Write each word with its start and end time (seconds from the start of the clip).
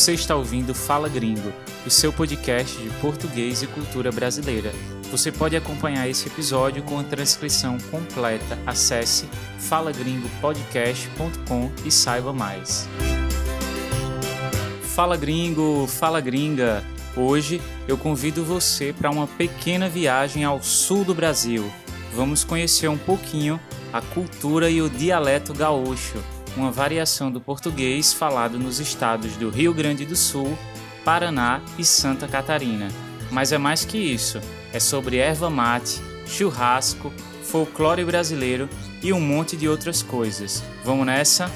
Você 0.00 0.14
está 0.14 0.34
ouvindo 0.34 0.74
Fala 0.74 1.10
Gringo, 1.10 1.52
o 1.84 1.90
seu 1.90 2.10
podcast 2.10 2.74
de 2.74 2.88
português 3.00 3.62
e 3.62 3.66
cultura 3.66 4.10
brasileira. 4.10 4.72
Você 5.10 5.30
pode 5.30 5.54
acompanhar 5.54 6.08
esse 6.08 6.26
episódio 6.26 6.82
com 6.84 6.98
a 6.98 7.04
transcrição 7.04 7.76
completa. 7.90 8.58
Acesse 8.66 9.28
falagringopodcast.com 9.58 11.70
e 11.84 11.90
saiba 11.90 12.32
mais. 12.32 12.88
Fala 14.84 15.18
Gringo, 15.18 15.86
fala 15.86 16.18
Gringa! 16.18 16.82
Hoje 17.14 17.60
eu 17.86 17.98
convido 17.98 18.42
você 18.42 18.94
para 18.94 19.10
uma 19.10 19.26
pequena 19.26 19.86
viagem 19.86 20.44
ao 20.44 20.62
sul 20.62 21.04
do 21.04 21.14
Brasil. 21.14 21.70
Vamos 22.14 22.42
conhecer 22.42 22.88
um 22.88 22.96
pouquinho 22.96 23.60
a 23.92 24.00
cultura 24.00 24.70
e 24.70 24.80
o 24.80 24.88
dialeto 24.88 25.52
gaúcho 25.52 26.16
uma 26.56 26.70
variação 26.70 27.30
do 27.30 27.40
português 27.40 28.12
falado 28.12 28.58
nos 28.58 28.80
estados 28.80 29.36
do 29.36 29.50
Rio 29.50 29.72
Grande 29.72 30.04
do 30.04 30.16
Sul, 30.16 30.56
Paraná 31.04 31.60
e 31.78 31.84
Santa 31.84 32.28
Catarina. 32.28 32.88
Mas 33.30 33.52
é 33.52 33.58
mais 33.58 33.84
que 33.84 33.98
isso, 33.98 34.40
é 34.72 34.80
sobre 34.80 35.18
erva 35.18 35.48
mate, 35.48 36.00
churrasco, 36.26 37.12
folclore 37.42 38.04
brasileiro 38.04 38.68
e 39.02 39.12
um 39.12 39.20
monte 39.20 39.56
de 39.56 39.68
outras 39.68 40.02
coisas. 40.02 40.62
Vamos 40.84 41.06
nessa? 41.06 41.50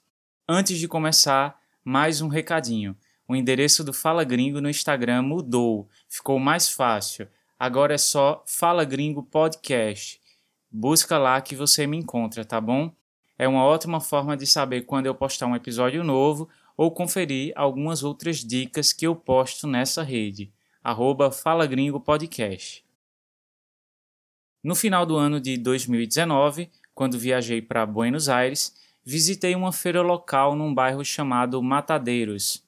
Antes 0.49 0.81
de 0.81 0.89
começar, 0.89 1.61
mais 1.85 2.21
um 2.21 2.27
recadinho. 2.27 2.97
O 3.29 3.37
endereço 3.37 3.85
do 3.85 3.93
Fala 3.93 4.25
Gringo 4.25 4.61
no 4.61 4.69
Instagram 4.69 5.23
mudou, 5.23 5.89
ficou 6.09 6.41
mais 6.41 6.69
fácil. 6.69 7.29
Agora 7.57 7.95
é 7.95 7.99
só 7.99 8.43
Fala 8.49 8.85
Gringo 8.85 9.23
Podcast. 9.23 10.21
Busca 10.69 11.17
lá 11.19 11.41
que 11.41 11.55
você 11.55 11.87
me 11.87 11.97
encontra, 11.97 12.45
tá 12.45 12.61
bom? 12.61 12.93
É 13.39 13.47
uma 13.47 13.65
ótima 13.65 14.01
forma 14.01 14.37
de 14.37 14.45
saber 14.45 14.83
quando 14.83 15.07
eu 15.07 15.15
postar 15.15 15.47
um 15.47 15.55
episódio 15.55 16.03
novo 16.03 16.49
ou 16.77 16.91
conferir 16.91 17.53
algumas 17.57 18.03
outras 18.03 18.39
dicas 18.39 18.93
que 18.93 19.07
eu 19.07 19.15
posto 19.15 19.67
nessa 19.67 20.03
rede. 20.03 20.53
Arroba 20.83 21.31
Fala 21.31 21.67
Gringo 21.67 22.01
Podcast. 22.01 22.85
No 24.63 24.75
final 24.75 25.05
do 25.05 25.17
ano 25.17 25.41
de 25.41 25.57
2019, 25.57 26.71
quando 26.95 27.19
viajei 27.19 27.61
para 27.63 27.87
Buenos 27.87 28.29
Aires, 28.29 28.75
visitei 29.05 29.55
uma 29.55 29.73
feira 29.73 30.03
local 30.03 30.55
num 30.55 30.75
bairro 30.75 31.05
chamado 31.05 31.63
Matadeiros 31.63 32.63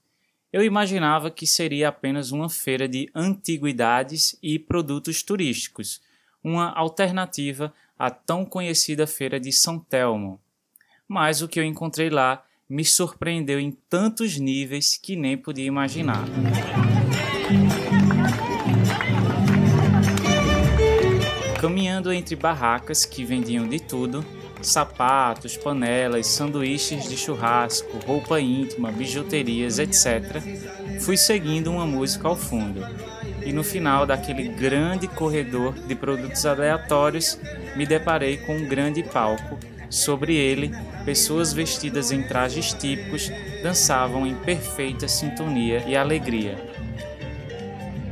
eu 0.53 0.63
imaginava 0.63 1.31
que 1.31 1.47
seria 1.47 1.89
apenas 1.89 2.31
uma 2.31 2.51
feira 2.51 2.87
de 2.87 3.11
antiguidades 3.15 4.37
e 4.43 4.59
produtos 4.59 5.23
turísticos, 5.23 6.03
uma 6.45 6.71
alternativa 6.73 7.73
à 7.99 8.11
tão 8.11 8.45
conhecida 8.45 9.07
feira 9.07 9.41
de 9.41 9.51
São 9.51 9.79
Telmo. 9.79 10.39
Mas 11.09 11.41
o 11.41 11.49
que 11.49 11.59
eu 11.59 11.65
encontrei 11.65 12.11
lá 12.11 12.45
me 12.73 12.87
surpreendeu 12.87 13.61
em 13.61 13.71
tantos 13.71 14.39
níveis 14.39 14.97
que 14.97 15.15
nem 15.15 15.37
podia 15.37 15.67
imaginar. 15.67 16.25
Caminhando 21.61 22.11
entre 22.11 22.35
barracas 22.35 23.05
que 23.05 23.27
vendiam 23.27 23.69
de 23.69 23.79
tudo, 23.79 24.25
sapatos, 24.63 25.55
panelas, 25.55 26.29
sanduíches 26.29 27.07
de 27.11 27.15
churrasco, 27.15 27.99
roupa 28.07 28.41
íntima, 28.41 28.91
bijuterias, 28.91 29.79
etc., 29.79 30.43
fui 30.99 31.19
seguindo 31.19 31.71
uma 31.71 31.85
música 31.85 32.27
ao 32.27 32.37
fundo. 32.37 32.81
E 33.45 33.53
no 33.53 33.63
final 33.63 34.07
daquele 34.07 34.49
grande 34.49 35.07
corredor 35.07 35.75
de 35.75 35.95
produtos 35.95 36.47
aleatórios, 36.47 37.39
me 37.77 37.85
deparei 37.85 38.39
com 38.39 38.57
um 38.57 38.67
grande 38.67 39.03
palco. 39.03 39.72
Sobre 39.93 40.35
ele, 40.35 40.71
pessoas 41.05 41.53
vestidas 41.53 42.11
em 42.11 42.23
trajes 42.23 42.73
típicos 42.73 43.31
dançavam 43.63 44.27
em 44.27 44.35
perfeita 44.35 45.07
sintonia 45.07 45.87
e 45.87 45.95
alegria. 45.95 46.57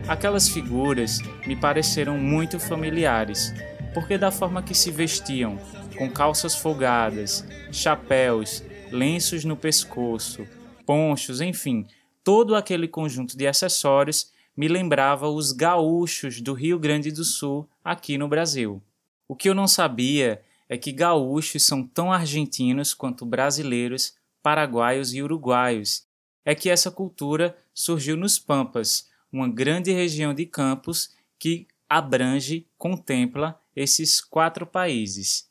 Aquelas 0.07 0.47
figuras 0.47 1.21
me 1.47 1.57
pareceram 1.57 2.19
muito 2.19 2.61
familiares, 2.61 3.55
porque 3.95 4.19
da 4.19 4.31
forma 4.31 4.63
que 4.63 4.75
se 4.75 4.91
vestiam, 4.91 5.59
com 5.97 6.11
calças 6.11 6.55
folgadas, 6.55 7.47
chapéus, 7.73 8.63
lenços 8.93 9.43
no 9.47 9.57
pescoço, 9.57 10.47
ponchos, 10.85 11.41
enfim, 11.41 11.87
todo 12.23 12.57
aquele 12.57 12.89
conjunto 12.89 13.39
de 13.39 13.47
acessórios 13.47 14.31
me 14.55 14.69
lembrava 14.69 15.31
os 15.31 15.51
gaúchos 15.51 16.43
do 16.43 16.53
Rio 16.53 16.79
Grande 16.79 17.11
do 17.11 17.25
Sul 17.25 17.67
aqui 17.83 18.19
no 18.19 18.29
Brasil. 18.29 18.83
O 19.27 19.35
que 19.35 19.49
eu 19.49 19.55
não 19.55 19.67
sabia 19.67 20.43
é 20.71 20.79
que 20.79 20.93
gaúchos 20.93 21.65
são 21.65 21.85
tão 21.85 22.13
argentinos 22.13 22.95
quanto 22.95 23.27
brasileiros, 23.27 24.15
paraguaios 24.41 25.13
e 25.13 25.21
uruguaios. 25.21 26.07
É 26.45 26.55
que 26.55 26.71
essa 26.71 26.93
cultura 26.93 27.59
surgiu 27.75 28.17
nos 28.17 28.39
Pampas, 28.39 29.11
uma 29.33 29.49
grande 29.49 29.91
região 29.91 30.33
de 30.33 30.47
campos 30.47 31.13
que 31.41 31.67
abrange, 31.89 32.69
contempla 32.79 33.61
esses 33.75 34.21
quatro 34.21 34.65
países. 34.65 35.51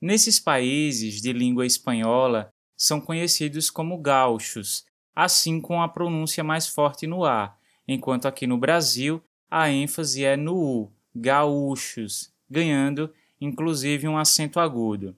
Nesses 0.00 0.40
países 0.40 1.20
de 1.20 1.30
língua 1.34 1.66
espanhola, 1.66 2.50
são 2.74 3.02
conhecidos 3.02 3.68
como 3.68 3.98
gaúchos, 3.98 4.86
assim 5.14 5.60
com 5.60 5.82
a 5.82 5.88
pronúncia 5.88 6.42
mais 6.42 6.66
forte 6.66 7.06
no 7.06 7.26
A, 7.26 7.54
enquanto 7.86 8.26
aqui 8.26 8.46
no 8.46 8.56
Brasil 8.56 9.22
a 9.50 9.70
ênfase 9.70 10.24
é 10.24 10.38
no 10.38 10.56
U, 10.56 10.92
gaúchos, 11.14 12.32
ganhando 12.48 13.12
inclusive 13.44 14.08
um 14.08 14.18
acento 14.18 14.58
agudo. 14.58 15.16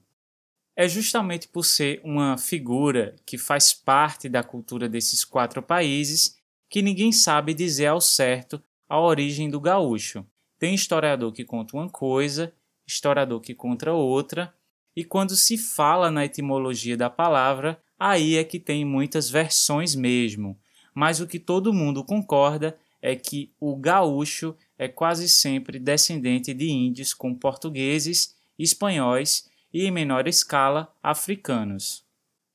É 0.75 0.87
justamente 0.87 1.47
por 1.47 1.63
ser 1.63 2.01
uma 2.03 2.37
figura 2.37 3.15
que 3.25 3.37
faz 3.37 3.73
parte 3.73 4.29
da 4.29 4.43
cultura 4.43 4.87
desses 4.87 5.25
quatro 5.25 5.61
países 5.61 6.37
que 6.69 6.81
ninguém 6.81 7.11
sabe 7.11 7.53
dizer 7.53 7.87
ao 7.87 8.01
certo 8.01 8.61
a 8.87 8.99
origem 8.99 9.49
do 9.49 9.59
gaúcho. 9.59 10.25
Tem 10.59 10.75
historiador 10.75 11.31
que 11.31 11.43
conta 11.43 11.75
uma 11.75 11.89
coisa, 11.89 12.53
historiador 12.85 13.41
que 13.41 13.55
conta 13.55 13.91
outra, 13.91 14.53
e 14.95 15.03
quando 15.03 15.35
se 15.35 15.57
fala 15.57 16.09
na 16.09 16.25
etimologia 16.25 16.97
da 16.97 17.09
palavra, 17.09 17.81
aí 17.99 18.35
é 18.35 18.43
que 18.43 18.59
tem 18.59 18.83
muitas 18.83 19.29
versões 19.29 19.95
mesmo. 19.95 20.59
Mas 20.93 21.19
o 21.19 21.27
que 21.27 21.39
todo 21.39 21.73
mundo 21.73 22.03
concorda 22.03 22.77
é 23.01 23.15
que 23.15 23.51
o 23.59 23.75
gaúcho 23.75 24.55
é 24.77 24.87
quase 24.87 25.27
sempre 25.27 25.79
descendente 25.79 26.53
de 26.53 26.69
índios 26.69 27.13
com 27.13 27.33
portugueses, 27.33 28.35
espanhóis 28.57 29.49
e, 29.73 29.85
em 29.85 29.91
menor 29.91 30.27
escala, 30.27 30.93
africanos. 31.01 32.03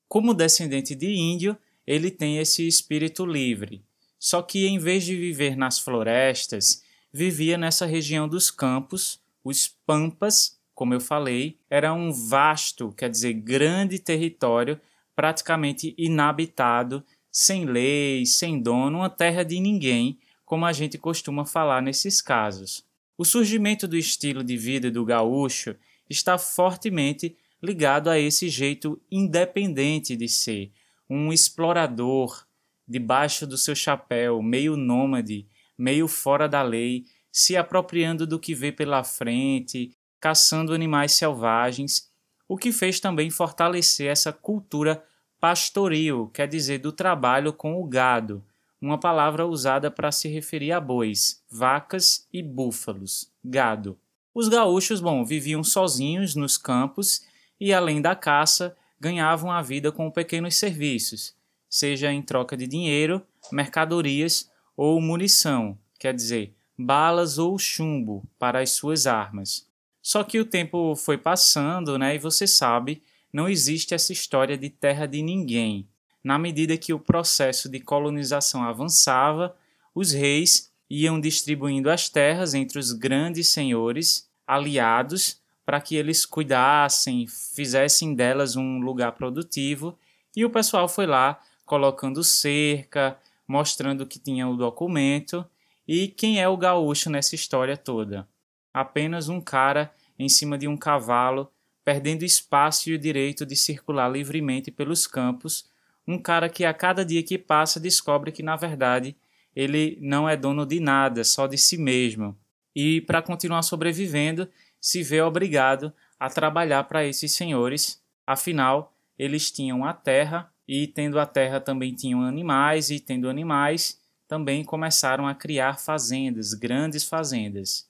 Como 0.09 0.35
descendente 0.35 0.95
de 0.95 1.13
índio, 1.15 1.57
ele 1.87 2.11
tem 2.11 2.39
esse 2.39 2.67
espírito 2.67 3.27
livre, 3.27 3.83
só 4.19 4.41
que 4.41 4.67
em 4.67 4.79
vez 4.79 5.05
de 5.05 5.17
viver 5.17 5.57
nas 5.57 5.79
florestas, 5.79 6.83
vivia 7.13 7.59
nessa 7.59 7.87
região 7.87 8.29
dos 8.29 8.51
campos, 8.51 9.21
os 9.43 9.69
pampas, 9.85 10.59
como 10.75 10.95
eu 10.95 11.01
falei, 11.01 11.59
era 11.69 11.93
um 11.93 12.13
vasto, 12.13 12.93
quer 12.93 13.11
dizer, 13.11 13.35
grande 13.35 13.99
território, 13.99 14.81
praticamente 15.15 15.95
inabitado, 15.99 17.05
sem 17.31 17.65
lei, 17.65 18.25
sem 18.27 18.61
dono, 18.61 18.99
uma 18.99 19.11
terra 19.11 19.43
de 19.43 19.59
ninguém, 19.59 20.19
como 20.53 20.67
a 20.67 20.73
gente 20.75 20.99
costuma 20.99 21.47
falar 21.47 21.81
nesses 21.81 22.21
casos. 22.21 22.85
O 23.17 23.25
surgimento 23.25 23.89
do 23.89 23.97
estilo 23.97 24.45
de 24.45 24.55
vida 24.55 24.91
do 24.91 25.03
gaúcho 25.03 25.75
está 26.11 26.37
fortemente 26.37 27.35
ligado 27.63 28.11
a 28.11 28.19
esse 28.19 28.51
jeito 28.51 29.01
independente 29.11 30.15
de 30.15 30.29
ser, 30.29 30.71
um 31.09 31.33
explorador, 31.33 32.47
debaixo 32.87 33.47
do 33.47 33.57
seu 33.57 33.75
chapéu, 33.75 34.43
meio 34.43 34.77
nômade, 34.77 35.47
meio 35.79 36.07
fora 36.07 36.47
da 36.47 36.61
lei, 36.61 37.07
se 37.33 37.57
apropriando 37.57 38.27
do 38.27 38.39
que 38.39 38.55
vê 38.55 38.71
pela 38.71 39.03
frente, 39.03 39.97
caçando 40.21 40.75
animais 40.75 41.13
selvagens, 41.13 42.11
o 42.47 42.59
que 42.59 42.73
fez 42.73 43.01
também 43.01 43.31
fortalecer 43.31 44.09
essa 44.11 44.35
cultura 44.35 45.03
pastoril, 45.41 46.29
quer 46.29 46.47
dizer, 46.47 46.77
do 46.77 46.93
trabalho 46.93 47.55
com 47.55 47.81
o 47.81 47.87
gado, 47.87 48.45
uma 48.83 48.99
palavra 48.99 49.47
usada 49.47 49.93
para 49.93 50.11
se 50.11 50.29
referir 50.29 50.73
a 50.73 50.81
bois, 50.81 51.41
vacas 51.49 52.27
e 52.33 52.43
búfalos, 52.43 53.31
gado. 53.45 53.97
Os 54.35 54.49
gaúchos, 54.49 55.01
bom, 55.01 55.25
viviam 55.25 55.63
sozinhos 55.63 56.35
nos 56.35 56.59
campos 56.59 57.25
e, 57.61 57.73
além 57.73 58.03
da 58.03 58.17
caça, 58.17 58.77
ganhavam 58.99 59.53
a 59.53 59.63
vida 59.63 59.93
com 59.93 60.11
pequenos 60.11 60.57
serviços, 60.57 61.33
seja 61.71 62.13
em 62.13 62.21
troca 62.21 62.57
de 62.57 62.67
dinheiro, 62.67 63.25
mercadorias 63.53 64.51
ou 64.77 65.01
munição, 65.01 65.79
quer 65.99 66.13
dizer, 66.13 66.53
balas 66.77 67.39
ou 67.39 67.57
chumbo 67.59 68.25
para 68.37 68.61
as 68.61 68.71
suas 68.71 69.07
armas. 69.07 69.69
Só 70.03 70.25
que 70.25 70.41
o 70.41 70.45
tempo 70.45 70.97
foi 70.97 71.17
passando, 71.17 71.97
né, 71.97 72.17
e 72.17 72.19
você 72.19 72.49
sabe, 72.49 73.01
não 73.33 73.49
existe 73.49 73.95
essa 73.95 74.13
história 74.13 74.59
de 74.59 74.69
terra 74.69 75.07
de 75.07 75.23
ninguém. 75.23 75.89
Na 76.23 76.39
medida 76.39 76.77
que 76.77 76.93
o 76.93 77.01
processo 77.01 77.69
de 77.69 77.81
colonização 77.81 78.63
avançava, 78.63 79.57
os 79.95 80.13
reis 80.13 80.71
iam 80.89 81.21
distribuindo 81.21 81.91
as 81.91 82.09
terras 82.09 82.55
entre 82.55 82.79
os 82.79 82.93
grandes 82.93 83.49
senhores 83.49 84.29
aliados 84.47 85.41
para 85.65 85.81
que 85.81 85.97
eles 85.97 86.27
cuidassem, 86.27 87.27
fizessem 87.27 88.15
delas 88.15 88.57
um 88.57 88.81
lugar 88.81 89.13
produtivo, 89.13 89.97
e 90.37 90.45
o 90.45 90.51
pessoal 90.51 90.89
foi 90.89 91.07
lá 91.07 91.41
colocando 91.65 92.23
cerca, 92.25 93.17
mostrando 93.47 94.07
que 94.07 94.19
tinha 94.19 94.49
o 94.49 94.57
documento. 94.57 95.45
E 95.87 96.09
quem 96.09 96.41
é 96.41 96.49
o 96.49 96.57
gaúcho 96.57 97.11
nessa 97.11 97.35
história 97.35 97.77
toda? 97.77 98.29
Apenas 98.73 99.29
um 99.29 99.41
cara 99.41 99.93
em 100.19 100.29
cima 100.29 100.59
de 100.59 100.67
um 100.67 100.77
cavalo, 100.77 101.51
perdendo 101.85 102.25
espaço 102.25 102.91
e 102.91 102.95
o 102.95 102.99
direito 102.99 103.45
de 103.45 103.57
circular 103.57 104.09
livremente 104.09 104.71
pelos 104.71 105.07
campos, 105.07 105.67
um 106.07 106.19
cara 106.19 106.49
que 106.49 106.65
a 106.65 106.75
cada 106.75 107.05
dia 107.05 107.23
que 107.23 107.39
passa 107.39 107.79
descobre 107.79 108.33
que 108.33 108.43
na 108.43 108.57
verdade 108.57 109.17
ele 109.55 109.99
não 110.01 110.29
é 110.29 110.37
dono 110.37 110.65
de 110.65 110.81
nada, 110.81 111.25
só 111.25 111.47
de 111.47 111.59
si 111.59 111.77
mesmo. 111.77 112.37
E 112.75 113.01
para 113.03 113.23
continuar 113.23 113.63
sobrevivendo, 113.63 114.49
se 114.81 115.03
vê 115.03 115.21
obrigado 115.21 115.93
a 116.19 116.31
trabalhar 116.31 116.85
para 116.85 117.05
esses 117.05 117.35
senhores, 117.35 118.03
afinal, 118.27 118.97
eles 119.19 119.51
tinham 119.51 119.85
a 119.85 119.93
terra 119.93 120.51
e 120.67 120.87
tendo 120.87 121.19
a 121.19 121.27
terra 121.27 121.61
também 121.61 121.95
tinham 121.95 122.23
animais 122.23 122.91
e 122.91 122.99
tendo 122.99 123.29
animais 123.29 124.01
também 124.27 124.65
começaram 124.65 125.27
a 125.27 125.35
criar 125.35 125.79
fazendas, 125.79 126.55
grandes 126.55 127.05
fazendas. 127.05 127.87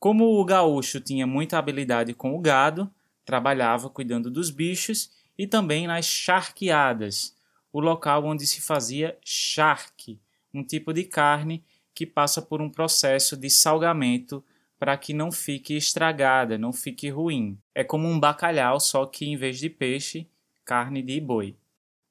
Como 0.00 0.40
o 0.40 0.44
gaúcho 0.44 1.00
tinha 1.00 1.26
muita 1.26 1.56
habilidade 1.56 2.12
com 2.12 2.34
o 2.34 2.40
gado, 2.40 2.90
trabalhava 3.24 3.88
cuidando 3.88 4.30
dos 4.30 4.50
bichos 4.50 5.10
e 5.38 5.46
também 5.46 5.86
nas 5.86 6.04
charqueadas, 6.04 7.34
o 7.74 7.80
local 7.80 8.24
onde 8.24 8.46
se 8.46 8.60
fazia 8.60 9.18
charque, 9.24 10.20
um 10.54 10.62
tipo 10.62 10.92
de 10.92 11.02
carne 11.02 11.64
que 11.92 12.06
passa 12.06 12.40
por 12.40 12.62
um 12.62 12.70
processo 12.70 13.36
de 13.36 13.50
salgamento 13.50 14.44
para 14.78 14.96
que 14.96 15.12
não 15.12 15.32
fique 15.32 15.74
estragada, 15.74 16.56
não 16.56 16.72
fique 16.72 17.08
ruim. 17.08 17.58
É 17.74 17.82
como 17.82 18.06
um 18.06 18.20
bacalhau, 18.20 18.78
só 18.78 19.04
que 19.06 19.26
em 19.26 19.36
vez 19.36 19.58
de 19.58 19.68
peixe, 19.68 20.30
carne 20.64 21.02
de 21.02 21.20
boi. 21.20 21.56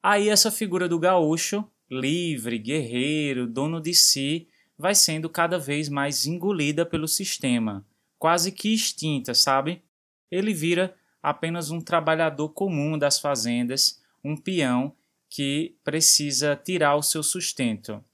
Aí 0.04 0.28
essa 0.28 0.52
figura 0.52 0.90
do 0.90 1.00
gaúcho, 1.00 1.66
livre, 1.90 2.58
guerreiro, 2.58 3.48
dono 3.48 3.80
de 3.80 3.94
si, 3.94 4.50
vai 4.78 4.94
sendo 4.94 5.30
cada 5.30 5.58
vez 5.58 5.88
mais 5.88 6.26
engolida 6.26 6.86
pelo 6.86 7.08
sistema, 7.08 7.86
quase 8.20 8.52
que 8.52 8.74
extinta, 8.74 9.34
sabe? 9.34 9.82
Ele 10.30 10.54
vira 10.54 10.94
apenas 11.22 11.72
um 11.72 11.80
trabalhador 11.80 12.50
comum 12.50 12.98
das 12.98 13.18
fazendas, 13.18 14.04
um 14.22 14.36
peão 14.36 14.94
que 15.34 15.76
precisa 15.84 16.56
tirar 16.56 16.96
o 16.96 17.02
seu 17.02 17.24
sustento. 17.24 18.06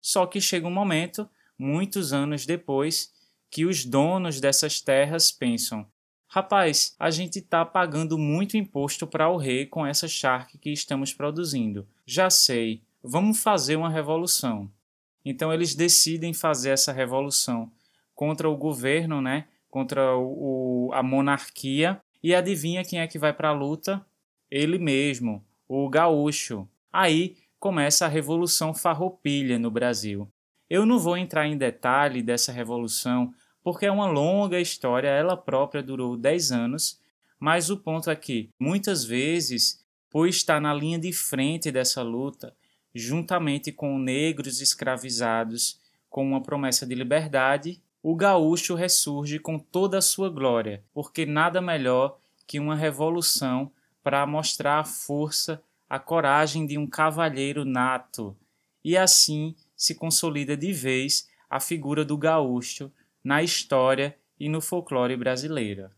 Só 0.00 0.26
que 0.26 0.40
chega 0.40 0.66
um 0.66 0.72
momento, 0.72 1.30
muitos 1.56 2.12
anos 2.12 2.44
depois, 2.44 3.12
que 3.48 3.64
os 3.64 3.84
donos 3.84 4.40
dessas 4.40 4.80
terras 4.80 5.30
pensam: 5.30 5.86
rapaz, 6.26 6.96
a 6.98 7.10
gente 7.12 7.38
está 7.38 7.64
pagando 7.64 8.18
muito 8.18 8.56
imposto 8.56 9.06
para 9.06 9.30
o 9.30 9.36
rei 9.36 9.66
com 9.66 9.86
essa 9.86 10.08
charque 10.08 10.58
que 10.58 10.70
estamos 10.70 11.14
produzindo. 11.14 11.86
Já 12.04 12.28
sei, 12.28 12.82
vamos 13.00 13.40
fazer 13.40 13.76
uma 13.76 13.88
revolução. 13.88 14.68
Então 15.24 15.52
eles 15.52 15.76
decidem 15.76 16.34
fazer 16.34 16.70
essa 16.70 16.92
revolução 16.92 17.70
contra 18.16 18.50
o 18.50 18.56
governo, 18.56 19.22
né? 19.22 19.46
Contra 19.70 20.16
o, 20.16 20.90
a 20.92 21.04
monarquia. 21.04 22.02
E 22.20 22.34
adivinha 22.34 22.84
quem 22.84 22.98
é 22.98 23.06
que 23.06 23.16
vai 23.16 23.32
para 23.32 23.50
a 23.50 23.52
luta? 23.52 24.04
Ele 24.50 24.76
mesmo, 24.76 25.44
o 25.68 25.88
gaúcho. 25.88 26.66
Aí 26.92 27.36
começa 27.60 28.06
a 28.06 28.08
Revolução 28.08 28.72
Farroupilha 28.72 29.58
no 29.58 29.70
Brasil. 29.70 30.26
Eu 30.70 30.86
não 30.86 30.98
vou 30.98 31.16
entrar 31.16 31.46
em 31.46 31.56
detalhe 31.56 32.22
dessa 32.22 32.50
revolução, 32.50 33.32
porque 33.62 33.86
é 33.86 33.90
uma 33.90 34.06
longa 34.06 34.60
história, 34.60 35.08
ela 35.08 35.36
própria 35.36 35.82
durou 35.82 36.16
10 36.16 36.52
anos, 36.52 37.00
mas 37.38 37.70
o 37.70 37.76
ponto 37.76 38.10
é 38.10 38.16
que, 38.16 38.50
muitas 38.58 39.04
vezes, 39.04 39.84
por 40.10 40.26
estar 40.26 40.60
na 40.60 40.72
linha 40.72 40.98
de 40.98 41.12
frente 41.12 41.70
dessa 41.70 42.02
luta, 42.02 42.54
juntamente 42.94 43.70
com 43.70 43.98
negros 43.98 44.60
escravizados, 44.60 45.78
com 46.08 46.26
uma 46.26 46.42
promessa 46.42 46.86
de 46.86 46.94
liberdade, 46.94 47.80
o 48.02 48.16
gaúcho 48.16 48.74
ressurge 48.74 49.38
com 49.38 49.58
toda 49.58 49.98
a 49.98 50.02
sua 50.02 50.30
glória, 50.30 50.82
porque 50.94 51.26
nada 51.26 51.60
melhor 51.60 52.18
que 52.46 52.58
uma 52.58 52.74
revolução 52.74 53.70
para 54.02 54.26
mostrar 54.26 54.80
a 54.80 54.84
força 54.84 55.62
a 55.88 55.98
coragem 55.98 56.66
de 56.66 56.76
um 56.76 56.86
cavalheiro 56.86 57.64
nato, 57.64 58.36
e 58.84 58.96
assim 58.96 59.54
se 59.74 59.94
consolida 59.94 60.56
de 60.56 60.72
vez 60.72 61.28
a 61.48 61.58
figura 61.58 62.04
do 62.04 62.16
gaúcho 62.16 62.92
na 63.24 63.42
história 63.42 64.16
e 64.38 64.48
no 64.48 64.60
folclore 64.60 65.16
brasileiro. 65.16 65.90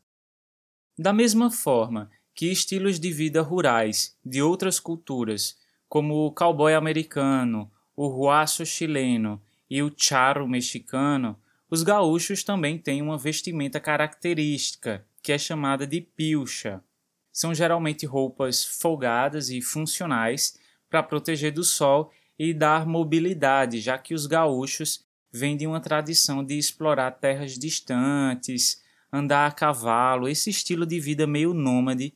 Da 0.97 1.12
mesma 1.12 1.50
forma 1.50 2.11
que 2.35 2.47
estilos 2.47 3.00
de 3.00 3.12
vida 3.12 3.43
rurais 3.43 4.17
de 4.25 4.41
outras 4.41 4.79
culturas, 4.79 5.58
como 5.88 6.26
o 6.26 6.32
cowboy 6.32 6.73
americano, 6.73 7.70
o 7.97 8.06
ruaço 8.06 8.64
chileno 8.64 9.43
e 9.69 9.82
o 9.82 9.93
charro 9.97 10.47
mexicano, 10.47 11.37
os 11.69 11.82
gaúchos 11.82 12.44
também 12.44 12.79
têm 12.79 13.02
uma 13.02 13.19
vestimenta 13.19 13.81
característica, 13.81 15.05
que 15.23 15.32
é 15.32 15.38
chamada 15.38 15.87
de 15.87 16.00
pilcha 16.00 16.83
são 17.32 17.54
geralmente 17.54 18.06
roupas 18.06 18.64
folgadas 18.64 19.50
e 19.50 19.60
funcionais 19.62 20.58
para 20.88 21.02
proteger 21.02 21.52
do 21.52 21.62
sol 21.62 22.12
e 22.38 22.52
dar 22.52 22.87
mobilidade, 22.87 23.80
já 23.80 23.96
que 23.96 24.14
os 24.14 24.26
gaúchos 24.26 25.04
vêm 25.32 25.56
de 25.56 25.66
uma 25.66 25.80
tradição 25.80 26.44
de 26.44 26.58
explorar 26.58 27.12
terras 27.12 27.56
distantes, 27.56 28.82
andar 29.12 29.46
a 29.46 29.52
cavalo, 29.52 30.28
esse 30.28 30.50
estilo 30.50 30.84
de 30.84 30.99
vida 30.99 31.26
meio 31.26 31.54
nômade 31.54 32.12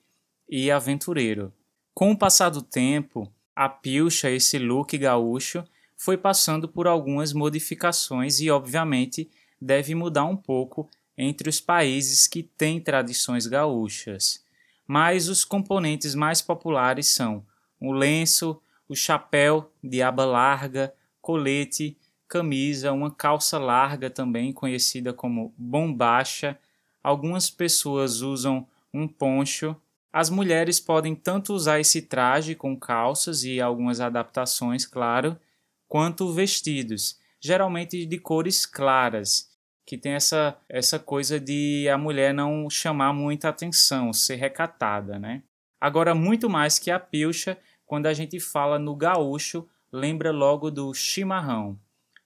e 0.49 0.71
aventureiro. 0.71 1.53
Com 1.95 2.11
o 2.11 2.19
passar 2.19 2.51
do 2.51 2.63
tempo, 2.63 3.33
a 3.55 3.69
pilcha, 3.69 4.31
esse 4.31 4.59
look 4.59 4.97
gaúcho, 4.99 5.65
foi 5.97 6.17
passando 6.17 6.69
por 6.69 6.89
algumas 6.89 7.33
modificações 7.33 8.41
e, 8.41 8.51
obviamente, 8.51 9.31
deve 9.61 9.95
mudar 9.95 10.25
um 10.25 10.37
pouco 10.37 10.91
entre 11.17 11.49
os 11.49 11.61
países 11.61 12.27
que 12.27 12.43
têm 12.43 12.81
tradições 12.81 13.47
gaúchas 13.47 14.44
mas 14.87 15.29
os 15.29 15.45
componentes 15.45 16.15
mais 16.15 16.43
populares 16.43 17.09
são 17.09 17.45
o 17.81 17.93
lenço, 17.93 18.61
o 18.89 18.95
chapéu 18.95 19.71
de 19.83 20.03
aba 20.03 20.25
larga, 20.25 20.95
colete, 21.21 21.97
camisa, 22.29 22.93
uma 22.93 23.11
calça 23.11 23.59
larga 23.59 24.11
também 24.11 24.53
conhecida 24.53 25.13
como 25.13 25.55
bombacha. 25.57 26.59
Algumas 27.03 27.51
pessoas 27.51 28.21
usam 28.21 28.67
um 28.93 29.07
poncho. 29.09 29.77
As 30.13 30.31
mulheres 30.31 30.79
podem 30.79 31.15
tanto 31.15 31.55
usar 31.55 31.81
esse 31.81 32.03
traje 32.03 32.55
com 32.55 32.79
calças 32.79 33.45
e 33.45 33.61
algumas 33.61 34.01
adaptações, 34.01 34.87
claro, 34.87 35.39
quanto 35.89 36.33
vestidos, 36.33 37.19
geralmente 37.41 38.07
de 38.07 38.19
cores 38.19 38.65
claras 38.65 39.54
que 39.87 39.99
tem 39.99 40.13
essa, 40.13 40.57
essa 40.69 40.99
coisa 40.99 41.39
de 41.39 41.89
a 41.89 41.99
mulher 41.99 42.33
não 42.33 42.71
chamar 42.71 43.13
muita 43.13 43.49
atenção, 43.49 44.13
ser 44.13 44.37
recatada, 44.37 45.19
né? 45.19 45.43
Agora, 45.81 46.15
muito 46.15 46.49
mais 46.49 46.79
que 46.79 46.91
a 46.91 46.99
pilcha, 46.99 47.59
quando 47.85 48.07
a 48.07 48.15
gente 48.15 48.41
fala 48.41 48.79
no 48.79 48.97
gaúcho, 48.97 49.69
lembra 49.93 50.33
logo 50.33 50.71
do 50.71 50.95
chimarrão. 50.95 51.79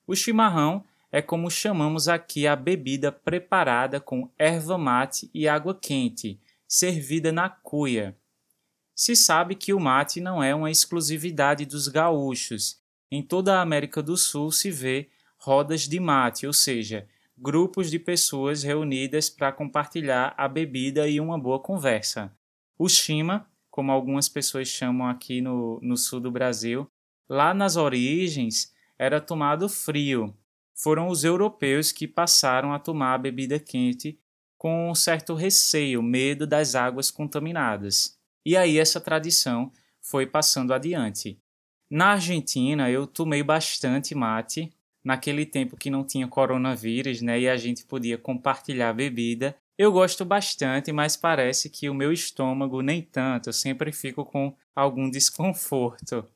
O 0.06 0.14
chimarrão 0.14 0.84
é 1.10 1.20
como 1.20 1.50
chamamos 1.50 2.08
aqui 2.08 2.46
a 2.46 2.54
bebida 2.54 3.10
preparada 3.10 3.98
com 3.98 4.30
erva 4.38 4.78
mate 4.78 5.28
e 5.34 5.48
água 5.48 5.74
quente, 5.74 6.38
servida 6.66 7.32
na 7.32 7.48
cuia. 7.48 8.16
Se 8.94 9.16
sabe 9.16 9.54
que 9.54 9.72
o 9.72 9.80
mate 9.80 10.20
não 10.20 10.42
é 10.42 10.54
uma 10.54 10.70
exclusividade 10.70 11.64
dos 11.64 11.88
gaúchos. 11.88 12.78
Em 13.10 13.22
toda 13.22 13.56
a 13.56 13.62
América 13.62 14.02
do 14.02 14.16
Sul 14.16 14.52
se 14.52 14.70
vê 14.70 15.08
rodas 15.38 15.88
de 15.88 15.98
mate, 15.98 16.46
ou 16.46 16.52
seja, 16.52 17.06
grupos 17.40 17.90
de 17.90 17.98
pessoas 17.98 18.62
reunidas 18.62 19.30
para 19.30 19.52
compartilhar 19.52 20.34
a 20.36 20.48
bebida 20.48 21.06
e 21.08 21.20
uma 21.20 21.38
boa 21.38 21.60
conversa. 21.60 22.32
O 22.78 22.88
shima, 22.88 23.48
como 23.70 23.92
algumas 23.92 24.28
pessoas 24.28 24.68
chamam 24.68 25.06
aqui 25.06 25.40
no, 25.40 25.78
no 25.82 25.96
sul 25.96 26.20
do 26.20 26.30
Brasil, 26.30 26.90
lá 27.28 27.54
nas 27.54 27.76
origens 27.76 28.72
era 28.98 29.20
tomado 29.20 29.68
frio. 29.68 30.36
Foram 30.74 31.08
os 31.08 31.24
europeus 31.24 31.92
que 31.92 32.08
passaram 32.08 32.72
a 32.72 32.78
tomar 32.78 33.14
a 33.14 33.18
bebida 33.18 33.58
quente 33.58 34.18
com 34.56 34.90
um 34.90 34.94
certo 34.94 35.34
receio, 35.34 36.02
medo 36.02 36.46
das 36.46 36.74
águas 36.74 37.10
contaminadas. 37.10 38.18
E 38.44 38.56
aí 38.56 38.78
essa 38.78 39.00
tradição 39.00 39.72
foi 40.00 40.26
passando 40.26 40.74
adiante. 40.74 41.40
Na 41.88 42.12
Argentina 42.12 42.90
eu 42.90 43.06
tomei 43.06 43.42
bastante 43.42 44.14
mate, 44.14 44.72
naquele 45.08 45.46
tempo 45.46 45.74
que 45.74 45.88
não 45.88 46.04
tinha 46.04 46.28
coronavírus, 46.28 47.22
né, 47.22 47.40
e 47.40 47.48
a 47.48 47.56
gente 47.56 47.82
podia 47.82 48.18
compartilhar 48.18 48.92
bebida. 48.92 49.56
Eu 49.78 49.90
gosto 49.90 50.22
bastante, 50.22 50.92
mas 50.92 51.16
parece 51.16 51.70
que 51.70 51.88
o 51.88 51.94
meu 51.94 52.12
estômago 52.12 52.82
nem 52.82 53.00
tanto, 53.00 53.48
eu 53.48 53.54
sempre 53.54 53.90
fico 53.90 54.22
com 54.22 54.54
algum 54.76 55.08
desconforto. 55.08 56.26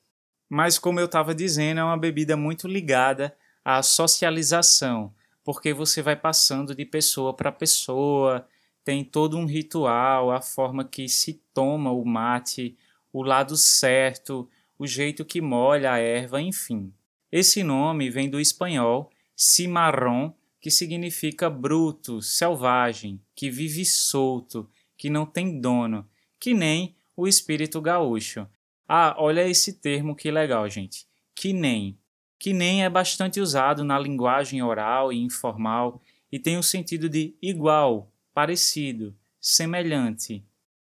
Mas 0.49 0.79
como 0.79 0.99
eu 0.99 1.05
estava 1.05 1.35
dizendo, 1.35 1.81
é 1.81 1.85
uma 1.85 1.99
bebida 1.99 2.35
muito 2.35 2.67
ligada 2.67 3.37
à 3.62 3.83
socialização, 3.83 5.12
porque 5.45 5.75
você 5.75 6.00
vai 6.00 6.17
passando 6.17 6.75
de 6.75 6.87
pessoa 6.87 7.35
para 7.35 7.52
pessoa, 7.52 8.49
tem 8.83 9.05
todo 9.05 9.37
um 9.37 9.45
ritual, 9.45 10.31
a 10.31 10.41
forma 10.41 10.83
que 10.83 11.11
se 11.11 11.43
toma 11.52 11.93
o 11.93 12.07
mate, 12.07 12.75
o 13.12 13.23
lado 13.23 13.55
certo, 13.55 14.49
o 14.79 14.87
jeito 14.87 15.26
que 15.26 15.43
molha 15.43 15.93
a 15.93 15.99
erva, 15.99 16.41
enfim. 16.41 16.91
Esse 17.33 17.65
nome 17.65 18.11
vem 18.11 18.29
do 18.29 18.39
espanhol 18.39 19.11
cimarrón, 19.35 20.33
que 20.61 20.71
significa 20.71 21.49
bruto, 21.49 22.21
selvagem, 22.21 23.21
que 23.35 23.51
vive 23.51 23.85
solto, 23.87 24.69
que 24.97 25.09
não 25.09 25.25
tem 25.25 25.59
dono, 25.59 26.07
que 26.39 26.53
nem 26.53 26.95
o 27.17 27.27
espírito 27.27 27.81
gaúcho. 27.81 28.47
Ah, 28.87 29.17
olha 29.19 29.49
esse 29.49 29.73
termo 29.73 30.15
que 30.15 30.31
legal, 30.31 30.69
gente. 30.69 31.07
Que 31.35 31.53
nem. 31.53 31.99
Que 32.39 32.53
nem 32.53 32.85
é 32.85 32.91
bastante 32.91 33.41
usado 33.41 33.83
na 33.83 33.99
linguagem 33.99 34.62
oral 34.62 35.12
e 35.12 35.19
informal 35.19 36.01
e 36.31 36.39
tem 36.39 36.59
o 36.59 36.62
sentido 36.62 37.09
de 37.09 37.35
igual, 37.41 38.12
parecido, 38.35 39.15
semelhante. 39.41 40.45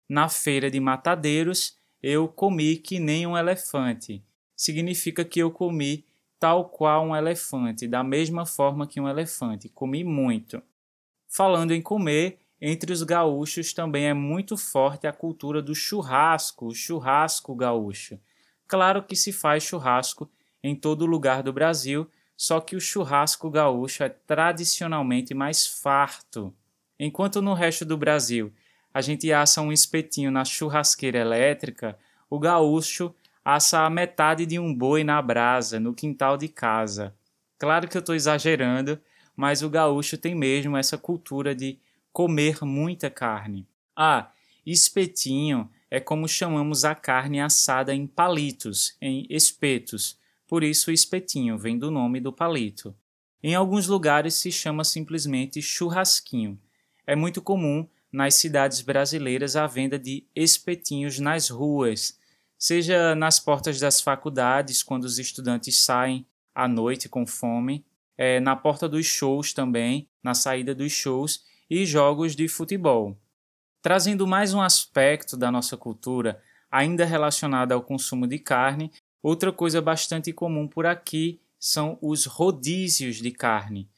Na 0.10 0.28
feira 0.28 0.70
de 0.70 0.80
matadeiros, 0.80 1.78
eu 2.02 2.28
comi 2.28 2.78
que 2.78 3.00
nem 3.00 3.26
um 3.26 3.38
elefante. 3.38 4.24
Significa 4.56 5.24
que 5.24 5.40
eu 5.40 5.52
comi 5.52 6.06
tal 6.44 6.66
qual 6.66 7.06
um 7.06 7.16
elefante, 7.16 7.88
da 7.88 8.04
mesma 8.04 8.46
forma 8.46 8.86
que 8.86 9.00
um 9.00 9.08
elefante. 9.08 9.70
Comi 9.70 10.04
muito. 10.04 10.62
Falando 11.26 11.72
em 11.72 11.82
comer, 11.82 12.38
entre 12.60 12.92
os 12.92 13.02
gaúchos 13.02 13.72
também 13.72 14.08
é 14.08 14.14
muito 14.14 14.58
forte 14.58 15.08
a 15.08 15.14
cultura 15.14 15.62
do 15.62 15.74
churrasco, 15.74 16.66
o 16.66 16.76
churrasco 16.76 17.56
gaúcho. 17.56 18.20
Claro 18.68 19.04
que 19.04 19.16
se 19.16 19.32
faz 19.32 19.64
churrasco 19.64 20.30
em 20.62 20.76
todo 20.76 21.06
lugar 21.06 21.44
do 21.44 21.54
Brasil, 21.54 22.10
só 22.36 22.60
que 22.60 22.76
o 22.76 22.82
churrasco 22.82 23.50
gaúcho 23.50 24.04
é 24.04 24.10
tradicionalmente 24.10 25.34
mais 25.34 25.66
farto. 25.66 26.54
Enquanto 27.00 27.42
no 27.42 27.54
resto 27.54 27.86
do 27.86 27.96
Brasil 27.96 28.52
a 28.94 29.00
gente 29.00 29.32
assa 29.32 29.62
um 29.62 29.72
espetinho 29.72 30.30
na 30.30 30.44
churrasqueira 30.44 31.20
elétrica, 31.20 31.98
o 32.30 32.38
gaúcho 32.38 33.16
assa 33.44 33.86
a 33.86 33.90
metade 33.90 34.46
de 34.46 34.58
um 34.60 34.74
boi 34.74 35.04
na 35.04 35.22
brasa, 35.22 35.80
no 35.80 35.94
quintal 35.94 36.38
de 36.38 36.48
casa. 36.48 37.14
Claro 37.58 37.88
que 37.88 37.98
eu 37.98 38.00
estou 38.00 38.16
exagerando, 38.16 39.00
mas 39.36 39.62
o 39.62 39.70
gaúcho 39.70 40.18
tem 40.18 40.36
mesmo 40.36 40.78
essa 40.78 40.98
cultura 40.98 41.56
de 41.56 41.80
comer 42.12 42.64
muita 42.64 43.10
carne. 43.10 43.68
Ah, 43.96 44.32
espetinho 44.66 45.70
é 45.90 46.00
como 46.00 46.28
chamamos 46.28 46.86
a 46.86 46.96
carne 46.96 47.40
assada 47.40 47.94
em 47.94 48.08
palitos, 48.08 48.96
em 49.02 49.26
espetos. 49.30 50.18
Por 50.48 50.64
isso, 50.64 50.92
espetinho 50.92 51.58
vem 51.58 51.78
do 51.78 51.92
nome 51.92 52.20
do 52.20 52.32
palito. 52.32 52.96
Em 53.42 53.56
alguns 53.56 53.88
lugares 53.88 54.36
se 54.36 54.52
chama 54.52 54.84
simplesmente 54.84 55.62
churrasquinho. 55.62 56.58
É 57.06 57.16
muito 57.16 57.42
comum 57.42 57.88
nas 58.12 58.36
cidades 58.36 58.82
brasileiras 58.82 59.56
a 59.56 59.68
venda 59.68 60.00
de 60.00 60.24
espetinhos 60.36 61.20
nas 61.20 61.50
ruas, 61.50 62.18
seja 62.64 63.14
nas 63.14 63.42
portas 63.42 63.78
das 63.78 64.00
faculdades, 64.00 64.82
quando 64.82 65.04
os 65.04 65.20
estudantes 65.20 65.78
saem 65.80 66.26
à 66.56 66.66
noite 66.66 67.10
com 67.10 67.28
fome, 67.28 67.84
é, 68.18 68.40
na 68.40 68.56
porta 68.56 68.88
dos 68.88 69.06
shows 69.06 69.52
também, 69.52 70.08
na 70.24 70.34
saída 70.34 70.74
dos 70.74 70.94
shows 70.94 71.44
e 71.70 71.86
jogos 71.86 72.38
de 72.38 72.48
futebol. 72.48 73.18
Trazendo 73.82 74.26
mais 74.26 74.54
um 74.54 74.62
aspecto 74.62 75.36
da 75.36 75.52
nossa 75.52 75.76
cultura, 75.76 76.42
ainda 76.72 77.04
relacionado 77.04 77.74
ao 77.74 77.82
consumo 77.82 78.26
de 78.26 78.40
carne, 78.40 78.94
outra 79.22 79.52
coisa 79.52 79.82
bastante 79.82 80.32
comum 80.32 80.66
por 80.66 80.86
aqui 80.86 81.42
são 81.60 81.98
os 82.02 82.26
rodízios 82.26 83.18
de 83.18 83.32
carne. 83.32 83.90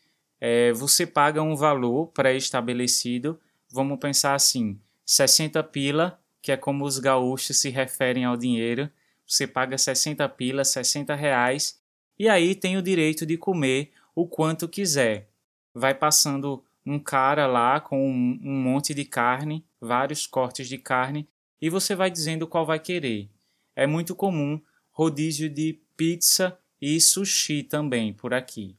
É, 0.42 0.74
você 0.74 1.06
paga 1.06 1.40
um 1.40 1.56
valor 1.56 2.08
pré-estabelecido, 2.08 3.40
vamos 3.70 4.00
pensar 4.00 4.34
assim, 4.34 4.80
60 5.06 5.62
pila 5.66 6.20
que 6.46 6.52
é 6.52 6.58
como 6.58 6.86
os 6.86 7.00
gaúchos 7.00 7.58
se 7.58 7.72
referem 7.72 8.24
ao 8.24 8.38
dinheiro. 8.38 8.88
Você 9.26 9.48
paga 9.48 9.80
60 9.80 10.30
pilas, 10.30 10.68
60 10.68 11.16
reais, 11.16 11.82
e 12.20 12.30
aí 12.30 12.54
tem 12.54 12.78
o 12.78 12.84
direito 12.84 13.26
de 13.26 13.36
comer 13.36 13.92
o 14.14 14.28
quanto 14.28 14.70
quiser. 14.70 15.28
Vai 15.74 15.96
passando 15.96 16.64
um 16.86 17.00
cara 17.00 17.48
lá 17.48 17.80
com 17.80 18.00
um, 18.00 18.40
um 18.44 18.62
monte 18.62 18.94
de 18.94 19.06
carne, 19.06 19.66
vários 19.82 20.28
cortes 20.28 20.70
de 20.70 20.78
carne, 20.78 21.28
e 21.60 21.68
você 21.68 21.96
vai 21.96 22.12
dizendo 22.12 22.46
qual 22.46 22.64
vai 22.64 22.78
querer. 22.78 23.28
É 23.76 23.88
muito 23.88 24.16
comum 24.16 24.62
rodízio 24.92 25.50
de 25.50 25.82
pizza 25.98 26.56
e 26.80 27.02
sushi 27.02 27.64
também 27.64 28.14
por 28.14 28.36
aqui. 28.36 28.78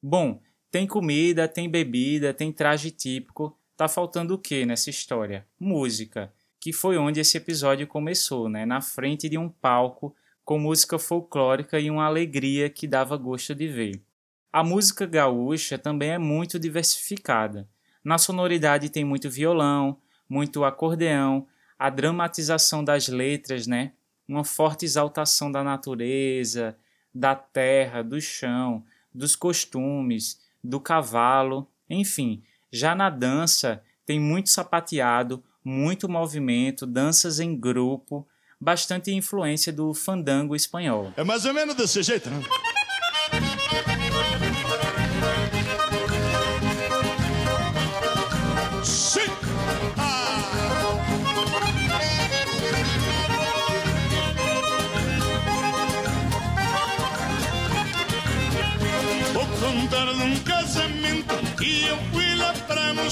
Bom, 0.00 0.40
tem 0.70 0.86
comida, 0.86 1.48
tem 1.48 1.68
bebida, 1.68 2.32
tem 2.32 2.52
traje 2.52 2.92
típico. 2.92 3.58
Tá 3.76 3.88
faltando 3.88 4.34
o 4.34 4.38
que 4.38 4.64
nessa 4.64 4.88
história? 4.88 5.44
Música 5.58 6.32
que 6.62 6.72
foi 6.72 6.96
onde 6.96 7.18
esse 7.18 7.36
episódio 7.36 7.88
começou, 7.88 8.48
né? 8.48 8.64
na 8.64 8.80
frente 8.80 9.28
de 9.28 9.36
um 9.36 9.48
palco 9.48 10.14
com 10.44 10.60
música 10.60 10.96
folclórica 10.96 11.80
e 11.80 11.90
uma 11.90 12.04
alegria 12.04 12.70
que 12.70 12.86
dava 12.86 13.16
gosto 13.16 13.52
de 13.52 13.66
ver. 13.66 14.00
A 14.52 14.62
música 14.62 15.04
gaúcha 15.04 15.76
também 15.76 16.10
é 16.10 16.18
muito 16.18 16.60
diversificada. 16.60 17.68
Na 18.04 18.16
sonoridade 18.16 18.90
tem 18.90 19.04
muito 19.04 19.28
violão, 19.28 19.98
muito 20.28 20.62
acordeão, 20.62 21.48
a 21.76 21.90
dramatização 21.90 22.84
das 22.84 23.08
letras, 23.08 23.66
né? 23.66 23.90
Uma 24.28 24.44
forte 24.44 24.84
exaltação 24.84 25.50
da 25.50 25.64
natureza, 25.64 26.76
da 27.12 27.34
terra, 27.34 28.02
do 28.02 28.20
chão, 28.20 28.84
dos 29.12 29.34
costumes, 29.34 30.40
do 30.62 30.78
cavalo, 30.78 31.68
enfim. 31.90 32.40
Já 32.70 32.94
na 32.94 33.10
dança 33.10 33.82
tem 34.06 34.20
muito 34.20 34.48
sapateado, 34.48 35.42
muito 35.64 36.08
movimento, 36.08 36.86
danças 36.86 37.38
em 37.40 37.56
grupo, 37.56 38.26
bastante 38.60 39.12
influência 39.12 39.72
do 39.72 39.92
fandango 39.94 40.54
espanhol. 40.54 41.12
É 41.16 41.24
mais 41.24 41.44
ou 41.44 41.52
menos 41.52 41.74
desse 41.74 42.02
jeito, 42.02 42.30
né? 42.30 42.42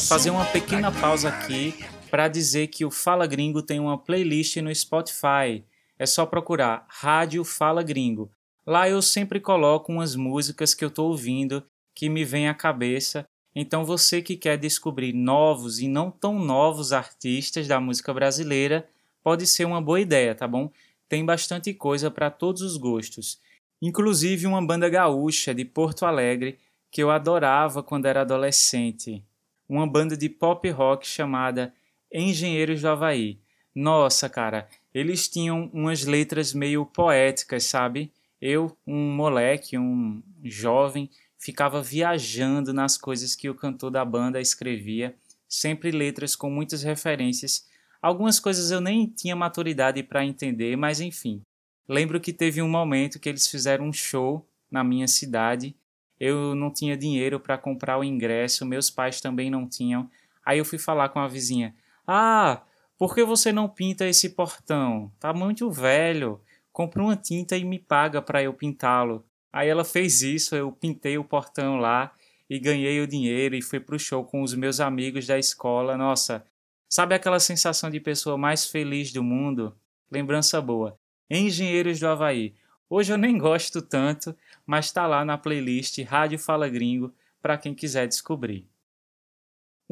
Fazer 0.09 0.31
uma 0.31 0.45
pequena 0.47 0.91
pausa 0.91 1.29
aqui 1.29 1.85
para 2.11 2.29
dizer 2.29 2.67
que 2.67 2.85
o 2.85 2.91
Fala 2.91 3.27
Gringo 3.27 3.63
tem 3.63 3.79
uma 3.79 3.97
playlist 3.97 4.57
no 4.57 4.75
Spotify. 4.75 5.65
É 5.97 6.05
só 6.05 6.27
procurar 6.27 6.85
Rádio 6.89 7.45
Fala 7.45 7.83
Gringo. 7.83 8.31
Lá 8.67 8.89
eu 8.89 9.01
sempre 9.01 9.39
coloco 9.39 9.93
umas 9.93 10.17
músicas 10.17 10.75
que 10.75 10.85
eu 10.85 10.89
estou 10.89 11.11
ouvindo 11.11 11.65
que 11.95 12.09
me 12.09 12.25
vem 12.25 12.49
à 12.49 12.55
cabeça. 12.55 13.27
Então 13.55 13.85
você 13.85 14.21
que 14.21 14.37
quer 14.37 14.57
descobrir 14.57 15.13
novos 15.13 15.79
e 15.79 15.89
não 15.89 16.11
tão 16.11 16.39
novos 16.39 16.93
artistas 16.93 17.69
da 17.69 17.81
música 17.81 18.13
brasileira, 18.13 18.89
pode 19.23 19.47
ser 19.47 19.65
uma 19.65 19.81
boa 19.81 20.01
ideia, 20.01 20.35
tá 20.35 20.47
bom? 20.47 20.71
Tem 21.09 21.25
bastante 21.25 21.73
coisa 21.73 22.11
para 22.11 22.31
todos 22.31 22.63
os 22.63 22.77
gostos. 22.77 23.41
Inclusive 23.81 24.47
uma 24.47 24.65
banda 24.65 24.89
gaúcha 24.89 25.55
de 25.55 25.65
Porto 25.65 26.05
Alegre 26.05 26.59
que 26.91 27.03
eu 27.03 27.11
adorava 27.11 27.83
quando 27.83 28.07
era 28.07 28.23
adolescente. 28.23 29.23
Uma 29.69 29.87
banda 29.87 30.17
de 30.17 30.29
pop 30.29 30.69
rock 30.71 31.07
chamada 31.07 31.73
Engenheiros 32.13 32.83
do 32.83 32.89
Havaí. 32.89 33.39
Nossa, 33.75 34.29
cara, 34.29 34.69
eles 34.93 35.29
tinham 35.29 35.71
umas 35.73 36.05
letras 36.05 36.53
meio 36.53 36.85
poéticas, 36.85 37.65
sabe? 37.65 38.13
Eu, 38.41 38.77
um 38.87 39.15
moleque, 39.15 39.79
um 39.79 40.23
jovem, 40.43 41.09
ficava 41.39 41.83
viajando 41.83 42.73
nas 42.73 42.99
coisas 42.99 43.35
que 43.35 43.49
o 43.49 43.55
cantor 43.55 43.91
da 43.91 44.05
banda 44.05 44.41
escrevia, 44.41 45.15
sempre 45.49 45.91
letras 45.91 46.35
com 46.35 46.51
muitas 46.51 46.83
referências. 46.83 47.69
Algumas 48.03 48.41
coisas 48.41 48.71
eu 48.71 48.81
nem 48.81 49.07
tinha 49.07 49.37
maturidade 49.37 50.03
para 50.03 50.25
entender, 50.25 50.77
mas 50.77 51.01
enfim. 51.01 51.43
Lembro 51.89 52.21
que 52.21 52.33
teve 52.33 52.63
um 52.63 52.69
momento 52.69 53.19
que 53.19 53.29
eles 53.29 53.47
fizeram 53.47 53.87
um 53.87 53.93
show 53.93 54.47
na 54.71 54.83
minha 54.85 55.09
cidade. 55.09 55.75
Eu 56.19 56.55
não 56.55 56.73
tinha 56.73 56.97
dinheiro 56.97 57.41
para 57.41 57.59
comprar 57.59 57.99
o 57.99 58.05
ingresso, 58.05 58.67
meus 58.67 58.91
pais 58.91 59.21
também 59.21 59.51
não 59.51 59.69
tinham. 59.69 60.09
Aí 60.45 60.59
eu 60.59 60.65
fui 60.65 60.79
falar 60.79 61.09
com 61.09 61.19
a 61.19 61.29
vizinha: 61.29 61.75
"Ah, 62.13 62.63
por 62.99 63.15
que 63.15 63.23
você 63.23 63.53
não 63.53 63.69
pinta 63.69 64.05
esse 64.05 64.31
portão? 64.31 65.13
Tá 65.21 65.33
muito 65.33 65.71
velho. 65.71 66.41
Compra 66.73 67.01
uma 67.01 67.17
tinta 67.17 67.57
e 67.57 67.65
me 67.65 67.79
paga 67.79 68.21
para 68.21 68.43
eu 68.43 68.53
pintá-lo. 68.53 69.25
Aí 69.53 69.69
ela 69.69 69.85
fez 69.85 70.21
isso, 70.21 70.57
eu 70.57 70.73
pintei 70.73 71.17
o 71.17 71.23
portão 71.25 71.77
lá 71.77 72.13
e 72.49 72.59
ganhei 72.59 73.01
o 73.01 73.07
dinheiro 73.07 73.55
e 73.55 73.63
fui 73.63 73.79
pro 73.79 73.97
show 73.97 74.25
com 74.25 74.43
os 74.43 74.55
meus 74.55 74.81
amigos 74.81 75.25
da 75.25 75.39
escola. 75.39 75.97
Nossa, 75.97 76.45
sabe 76.89 77.15
aquela 77.15 77.39
sensação 77.39 77.89
de 77.89 78.01
pessoa 78.01 78.37
mais 78.37 78.67
feliz 78.67 79.13
do 79.13 79.23
mundo? 79.23 79.73
Lembrança 80.11 80.61
boa. 80.61 80.99
Engenheiros 81.31 82.01
do 82.01 82.09
Havaí. 82.09 82.55
Hoje 82.89 83.13
eu 83.13 83.19
nem 83.19 83.39
gosto 83.39 83.81
tanto, 83.81 84.37
mas 84.67 84.91
tá 84.91 85.07
lá 85.07 85.25
na 85.25 85.39
playlist 85.39 86.03
Rádio 86.03 86.41
Fala 86.41 86.69
Gringo 86.69 87.15
para 87.41 87.57
quem 87.57 87.73
quiser 87.73 88.09
descobrir. 88.09 88.67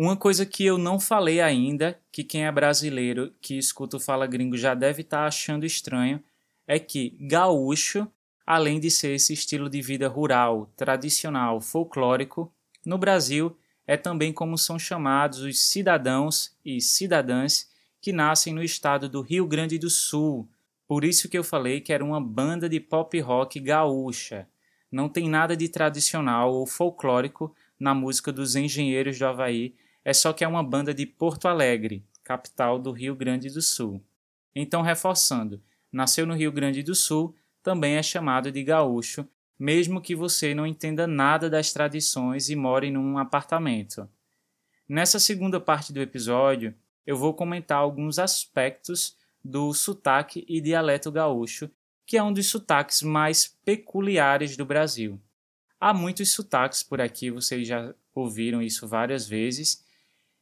Uma 0.00 0.16
coisa 0.16 0.46
que 0.46 0.64
eu 0.64 0.78
não 0.78 1.00
falei 1.00 1.40
ainda, 1.40 2.00
que 2.12 2.22
quem 2.22 2.46
é 2.46 2.52
brasileiro 2.52 3.34
que 3.40 3.58
escuta 3.58 3.96
o 3.96 4.00
Fala 4.00 4.28
Gringo 4.28 4.56
já 4.56 4.72
deve 4.72 5.02
estar 5.02 5.22
tá 5.22 5.26
achando 5.26 5.66
estranho, 5.66 6.22
é 6.68 6.78
que 6.78 7.16
gaúcho, 7.18 8.06
além 8.46 8.78
de 8.78 8.92
ser 8.92 9.16
esse 9.16 9.32
estilo 9.32 9.68
de 9.68 9.82
vida 9.82 10.06
rural, 10.06 10.70
tradicional, 10.76 11.60
folclórico, 11.60 12.54
no 12.86 12.96
Brasil 12.96 13.58
é 13.88 13.96
também 13.96 14.32
como 14.32 14.56
são 14.56 14.78
chamados 14.78 15.40
os 15.40 15.58
cidadãos 15.62 16.56
e 16.64 16.80
cidadãs 16.80 17.68
que 18.00 18.12
nascem 18.12 18.54
no 18.54 18.62
estado 18.62 19.08
do 19.08 19.20
Rio 19.20 19.48
Grande 19.48 19.80
do 19.80 19.90
Sul. 19.90 20.48
Por 20.86 21.02
isso 21.02 21.28
que 21.28 21.36
eu 21.36 21.42
falei 21.42 21.80
que 21.80 21.92
era 21.92 22.04
uma 22.04 22.20
banda 22.20 22.68
de 22.68 22.78
pop 22.78 23.18
rock 23.18 23.58
gaúcha. 23.58 24.46
Não 24.92 25.08
tem 25.08 25.28
nada 25.28 25.56
de 25.56 25.68
tradicional 25.68 26.54
ou 26.54 26.64
folclórico 26.66 27.52
na 27.80 27.92
música 27.92 28.30
dos 28.30 28.54
Engenheiros 28.54 29.18
do 29.18 29.26
Havaí, 29.26 29.74
é 30.08 30.14
só 30.14 30.32
que 30.32 30.42
é 30.42 30.48
uma 30.48 30.62
banda 30.62 30.94
de 30.94 31.04
Porto 31.04 31.48
Alegre, 31.48 32.02
capital 32.24 32.78
do 32.78 32.92
Rio 32.92 33.14
Grande 33.14 33.50
do 33.50 33.60
Sul. 33.60 34.02
Então, 34.54 34.80
reforçando, 34.80 35.62
nasceu 35.92 36.24
no 36.24 36.34
Rio 36.34 36.50
Grande 36.50 36.82
do 36.82 36.94
Sul, 36.94 37.36
também 37.62 37.96
é 37.96 38.02
chamado 38.02 38.50
de 38.50 38.64
gaúcho, 38.64 39.28
mesmo 39.58 40.00
que 40.00 40.14
você 40.14 40.54
não 40.54 40.66
entenda 40.66 41.06
nada 41.06 41.50
das 41.50 41.74
tradições 41.74 42.48
e 42.48 42.56
more 42.56 42.90
num 42.90 43.18
apartamento. 43.18 44.08
Nessa 44.88 45.20
segunda 45.20 45.60
parte 45.60 45.92
do 45.92 46.00
episódio, 46.00 46.74
eu 47.06 47.14
vou 47.14 47.34
comentar 47.34 47.76
alguns 47.76 48.18
aspectos 48.18 49.14
do 49.44 49.74
sotaque 49.74 50.42
e 50.48 50.58
dialeto 50.58 51.12
gaúcho, 51.12 51.70
que 52.06 52.16
é 52.16 52.22
um 52.22 52.32
dos 52.32 52.46
sotaques 52.46 53.02
mais 53.02 53.46
peculiares 53.62 54.56
do 54.56 54.64
Brasil. 54.64 55.20
Há 55.78 55.92
muitos 55.92 56.32
sotaques 56.32 56.82
por 56.82 56.98
aqui, 56.98 57.30
vocês 57.30 57.68
já 57.68 57.94
ouviram 58.14 58.62
isso 58.62 58.88
várias 58.88 59.28
vezes, 59.28 59.86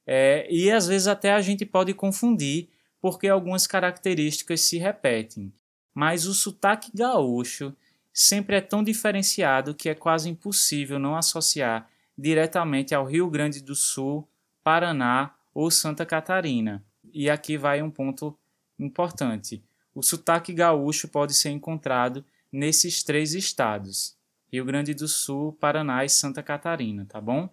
é, 0.06 0.46
e 0.50 0.70
às 0.70 0.86
vezes 0.86 1.08
até 1.08 1.32
a 1.32 1.40
gente 1.40 1.66
pode 1.66 1.92
confundir 1.92 2.68
porque 3.00 3.28
algumas 3.28 3.66
características 3.66 4.60
se 4.60 4.78
repetem. 4.78 5.52
Mas 5.94 6.26
o 6.26 6.34
sotaque 6.34 6.90
gaúcho 6.94 7.74
sempre 8.12 8.56
é 8.56 8.60
tão 8.60 8.84
diferenciado 8.84 9.74
que 9.74 9.88
é 9.88 9.94
quase 9.94 10.28
impossível 10.28 10.98
não 10.98 11.16
associar 11.16 11.88
diretamente 12.16 12.94
ao 12.94 13.04
Rio 13.04 13.28
Grande 13.28 13.62
do 13.62 13.74
Sul, 13.74 14.26
Paraná 14.62 15.34
ou 15.52 15.70
Santa 15.70 16.06
Catarina. 16.06 16.84
E 17.12 17.28
aqui 17.28 17.56
vai 17.56 17.82
um 17.82 17.90
ponto 17.90 18.36
importante. 18.78 19.62
O 19.94 20.02
sotaque 20.02 20.52
gaúcho 20.52 21.08
pode 21.08 21.34
ser 21.34 21.50
encontrado 21.50 22.24
nesses 22.52 23.02
três 23.02 23.34
estados: 23.34 24.16
Rio 24.52 24.64
Grande 24.64 24.94
do 24.94 25.08
Sul, 25.08 25.52
Paraná 25.54 26.04
e 26.04 26.08
Santa 26.08 26.42
Catarina, 26.42 27.06
tá 27.06 27.20
bom? 27.20 27.48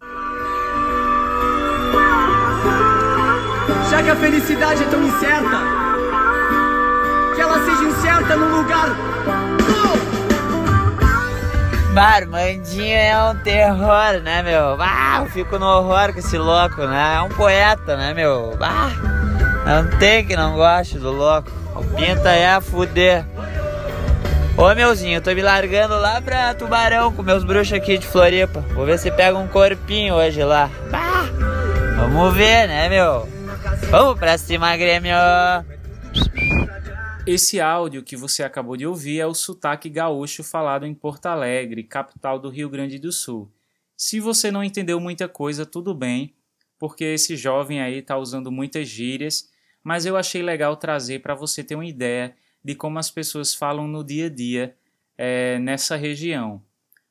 Já 3.89 4.01
que 4.01 4.09
a 4.09 4.15
felicidade 4.15 4.83
é 4.83 4.87
tão 4.87 5.03
incerta, 5.03 5.57
que 7.35 7.41
ela 7.41 7.59
seja 7.65 7.83
incerta 7.83 8.35
num 8.35 8.57
lugar. 8.57 8.89
Barmandinho 11.93 12.97
é 12.97 13.29
um 13.29 13.35
terror, 13.35 14.19
né, 14.23 14.41
meu? 14.41 14.77
Ah, 14.79 15.19
eu 15.19 15.27
fico 15.27 15.59
no 15.59 15.65
horror 15.67 16.11
com 16.11 16.19
esse 16.19 16.37
louco, 16.39 16.87
né? 16.87 17.17
É 17.17 17.21
um 17.21 17.29
poeta, 17.29 17.95
né, 17.95 18.15
meu? 18.15 18.57
Ah, 18.59 18.89
não 19.63 19.99
tem 19.99 20.25
que 20.25 20.35
não 20.35 20.55
goste 20.55 20.97
do 20.97 21.11
louco. 21.11 21.51
O 21.75 21.83
pinta 21.95 22.31
é 22.31 22.51
a 22.51 22.61
fuder. 22.61 23.23
Ô 24.57 24.73
meuzinho, 24.73 25.17
eu 25.17 25.21
tô 25.21 25.31
me 25.33 25.41
largando 25.41 25.95
lá 25.99 26.19
pra 26.21 26.53
Tubarão 26.55 27.11
com 27.11 27.21
meus 27.21 27.43
bruxos 27.43 27.73
aqui 27.73 27.97
de 27.97 28.07
Floripa. 28.07 28.63
Vou 28.73 28.85
ver 28.85 28.97
se 28.97 29.11
pega 29.11 29.37
um 29.37 29.47
corpinho 29.47 30.15
hoje 30.15 30.43
lá. 30.43 30.69
Ah, 30.91 31.25
vamos 32.09 32.35
ver, 32.35 32.67
né, 32.67 32.89
meu? 32.89 33.25
Vamos 33.89 34.19
pra 34.19 34.37
cima, 34.37 34.75
Grêmio! 34.75 35.15
Esse 37.25 37.61
áudio 37.61 38.03
que 38.03 38.17
você 38.17 38.43
acabou 38.43 38.75
de 38.75 38.85
ouvir 38.85 39.19
é 39.19 39.25
o 39.25 39.33
sotaque 39.33 39.89
gaúcho 39.89 40.43
falado 40.43 40.85
em 40.85 40.93
Porto 40.93 41.27
Alegre, 41.27 41.83
capital 41.83 42.37
do 42.37 42.49
Rio 42.49 42.69
Grande 42.69 42.99
do 42.99 43.11
Sul. 43.11 43.49
Se 43.95 44.19
você 44.19 44.51
não 44.51 44.63
entendeu 44.63 44.99
muita 44.99 45.29
coisa, 45.29 45.65
tudo 45.65 45.93
bem, 45.93 46.33
porque 46.77 47.05
esse 47.05 47.37
jovem 47.37 47.81
aí 47.81 47.99
está 47.99 48.17
usando 48.17 48.51
muitas 48.51 48.87
gírias, 48.89 49.49
mas 49.81 50.05
eu 50.05 50.17
achei 50.17 50.41
legal 50.41 50.75
trazer 50.75 51.21
para 51.21 51.33
você 51.33 51.63
ter 51.63 51.75
uma 51.75 51.85
ideia 51.85 52.35
de 52.63 52.75
como 52.75 52.99
as 52.99 53.09
pessoas 53.09 53.55
falam 53.55 53.87
no 53.87 54.03
dia 54.03 54.25
a 54.25 54.29
dia 54.29 54.75
é, 55.17 55.57
nessa 55.59 55.95
região. 55.95 56.61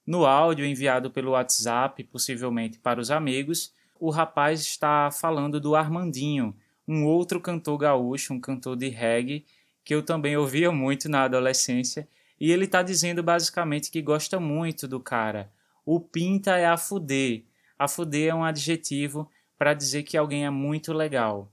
No 0.06 0.26
áudio 0.26 0.66
enviado 0.66 1.10
pelo 1.10 1.30
WhatsApp, 1.30 2.04
possivelmente 2.04 2.78
para 2.78 3.00
os 3.00 3.10
amigos, 3.10 3.72
o 4.02 4.10
rapaz 4.10 4.62
está 4.62 5.12
falando 5.12 5.60
do 5.60 5.76
Armandinho, 5.76 6.56
um 6.88 7.06
outro 7.06 7.40
cantor 7.40 7.78
gaúcho, 7.78 8.34
um 8.34 8.40
cantor 8.40 8.74
de 8.74 8.88
reggae, 8.88 9.46
que 9.84 9.94
eu 9.94 10.02
também 10.02 10.36
ouvia 10.36 10.72
muito 10.72 11.08
na 11.08 11.22
adolescência, 11.22 12.08
e 12.40 12.50
ele 12.50 12.64
está 12.64 12.82
dizendo 12.82 13.22
basicamente 13.22 13.92
que 13.92 14.02
gosta 14.02 14.40
muito 14.40 14.88
do 14.88 14.98
cara. 14.98 15.52
O 15.86 16.00
pinta 16.00 16.56
é 16.56 16.66
a 16.66 16.76
fuder. 16.76 17.44
A 17.78 17.86
fuder 17.86 18.30
é 18.30 18.34
um 18.34 18.42
adjetivo 18.42 19.30
para 19.56 19.72
dizer 19.72 20.02
que 20.02 20.16
alguém 20.16 20.44
é 20.44 20.50
muito 20.50 20.92
legal. 20.92 21.48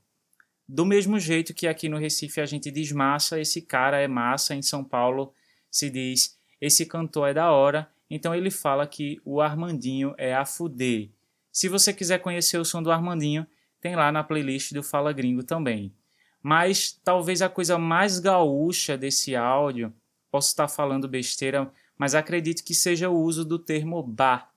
Do 0.67 0.87
mesmo 0.87 1.19
jeito 1.19 1.53
que 1.53 1.67
aqui 1.67 1.87
no 1.87 1.99
Recife 1.99 2.41
a 2.41 2.47
gente 2.47 2.71
diz 2.71 2.91
massa, 2.91 3.39
esse 3.39 3.61
cara 3.61 3.99
é 3.99 4.07
massa, 4.07 4.55
em 4.55 4.63
São 4.63 4.83
Paulo 4.83 5.31
se 5.69 5.87
diz 5.91 6.35
esse 6.59 6.83
cantor 6.87 7.29
é 7.29 7.33
da 7.35 7.51
hora, 7.51 7.87
então 8.09 8.33
ele 8.33 8.49
fala 8.49 8.87
que 8.87 9.21
o 9.23 9.39
Armandinho 9.39 10.15
é 10.17 10.33
a 10.33 10.45
fuder. 10.45 11.11
Se 11.59 11.67
você 11.67 11.91
quiser 11.91 12.19
conhecer 12.19 12.57
o 12.57 12.63
som 12.63 12.81
do 12.81 12.89
Armandinho, 12.89 13.45
tem 13.81 13.93
lá 13.93 14.13
na 14.13 14.23
playlist 14.23 14.71
do 14.71 14.81
Fala 14.81 15.11
Gringo 15.11 15.43
também. 15.43 15.93
Mas 16.41 16.97
talvez 17.03 17.41
a 17.41 17.49
coisa 17.49 17.77
mais 17.77 18.17
gaúcha 18.17 18.97
desse 18.97 19.35
áudio, 19.35 19.93
posso 20.31 20.47
estar 20.47 20.69
falando 20.69 21.05
besteira, 21.05 21.69
mas 21.97 22.15
acredito 22.15 22.63
que 22.63 22.73
seja 22.73 23.09
o 23.09 23.19
uso 23.19 23.43
do 23.43 23.59
termo 23.59 24.01
ba. 24.01 24.47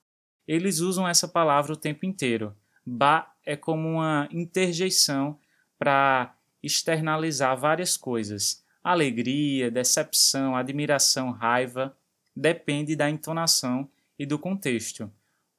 Eles 0.46 0.78
usam 0.78 1.08
essa 1.08 1.26
palavra 1.26 1.72
o 1.72 1.76
tempo 1.76 2.06
inteiro. 2.06 2.54
Ba 2.86 3.34
é 3.44 3.56
como 3.56 3.88
uma 3.88 4.28
interjeição 4.30 5.36
para 5.76 6.32
externalizar 6.62 7.56
várias 7.56 7.96
coisas. 7.96 8.64
Alegria, 8.80 9.72
decepção, 9.72 10.54
admiração, 10.54 11.32
raiva, 11.32 11.96
depende 12.36 12.94
da 12.94 13.10
entonação 13.10 13.90
e 14.16 14.24
do 14.24 14.38
contexto. 14.38 15.10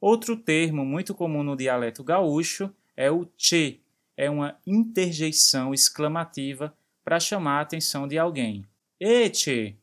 Outro 0.06 0.36
termo 0.36 0.84
muito 0.84 1.16
comum 1.16 1.44
no 1.44 1.56
dialeto 1.56 2.04
gaúcho 2.04 2.70
é 2.94 3.10
o 3.10 3.26
che, 3.38 3.80
é 4.18 4.30
uma 4.30 4.58
interjeição 4.68 5.74
exclamativa 5.74 6.76
para 7.06 7.22
chamar 7.22 7.60
a 7.60 7.62
atenção 7.62 8.06
de 8.06 8.20
alguém. 8.20 8.66
E 9.00 9.34
che! 9.34 9.78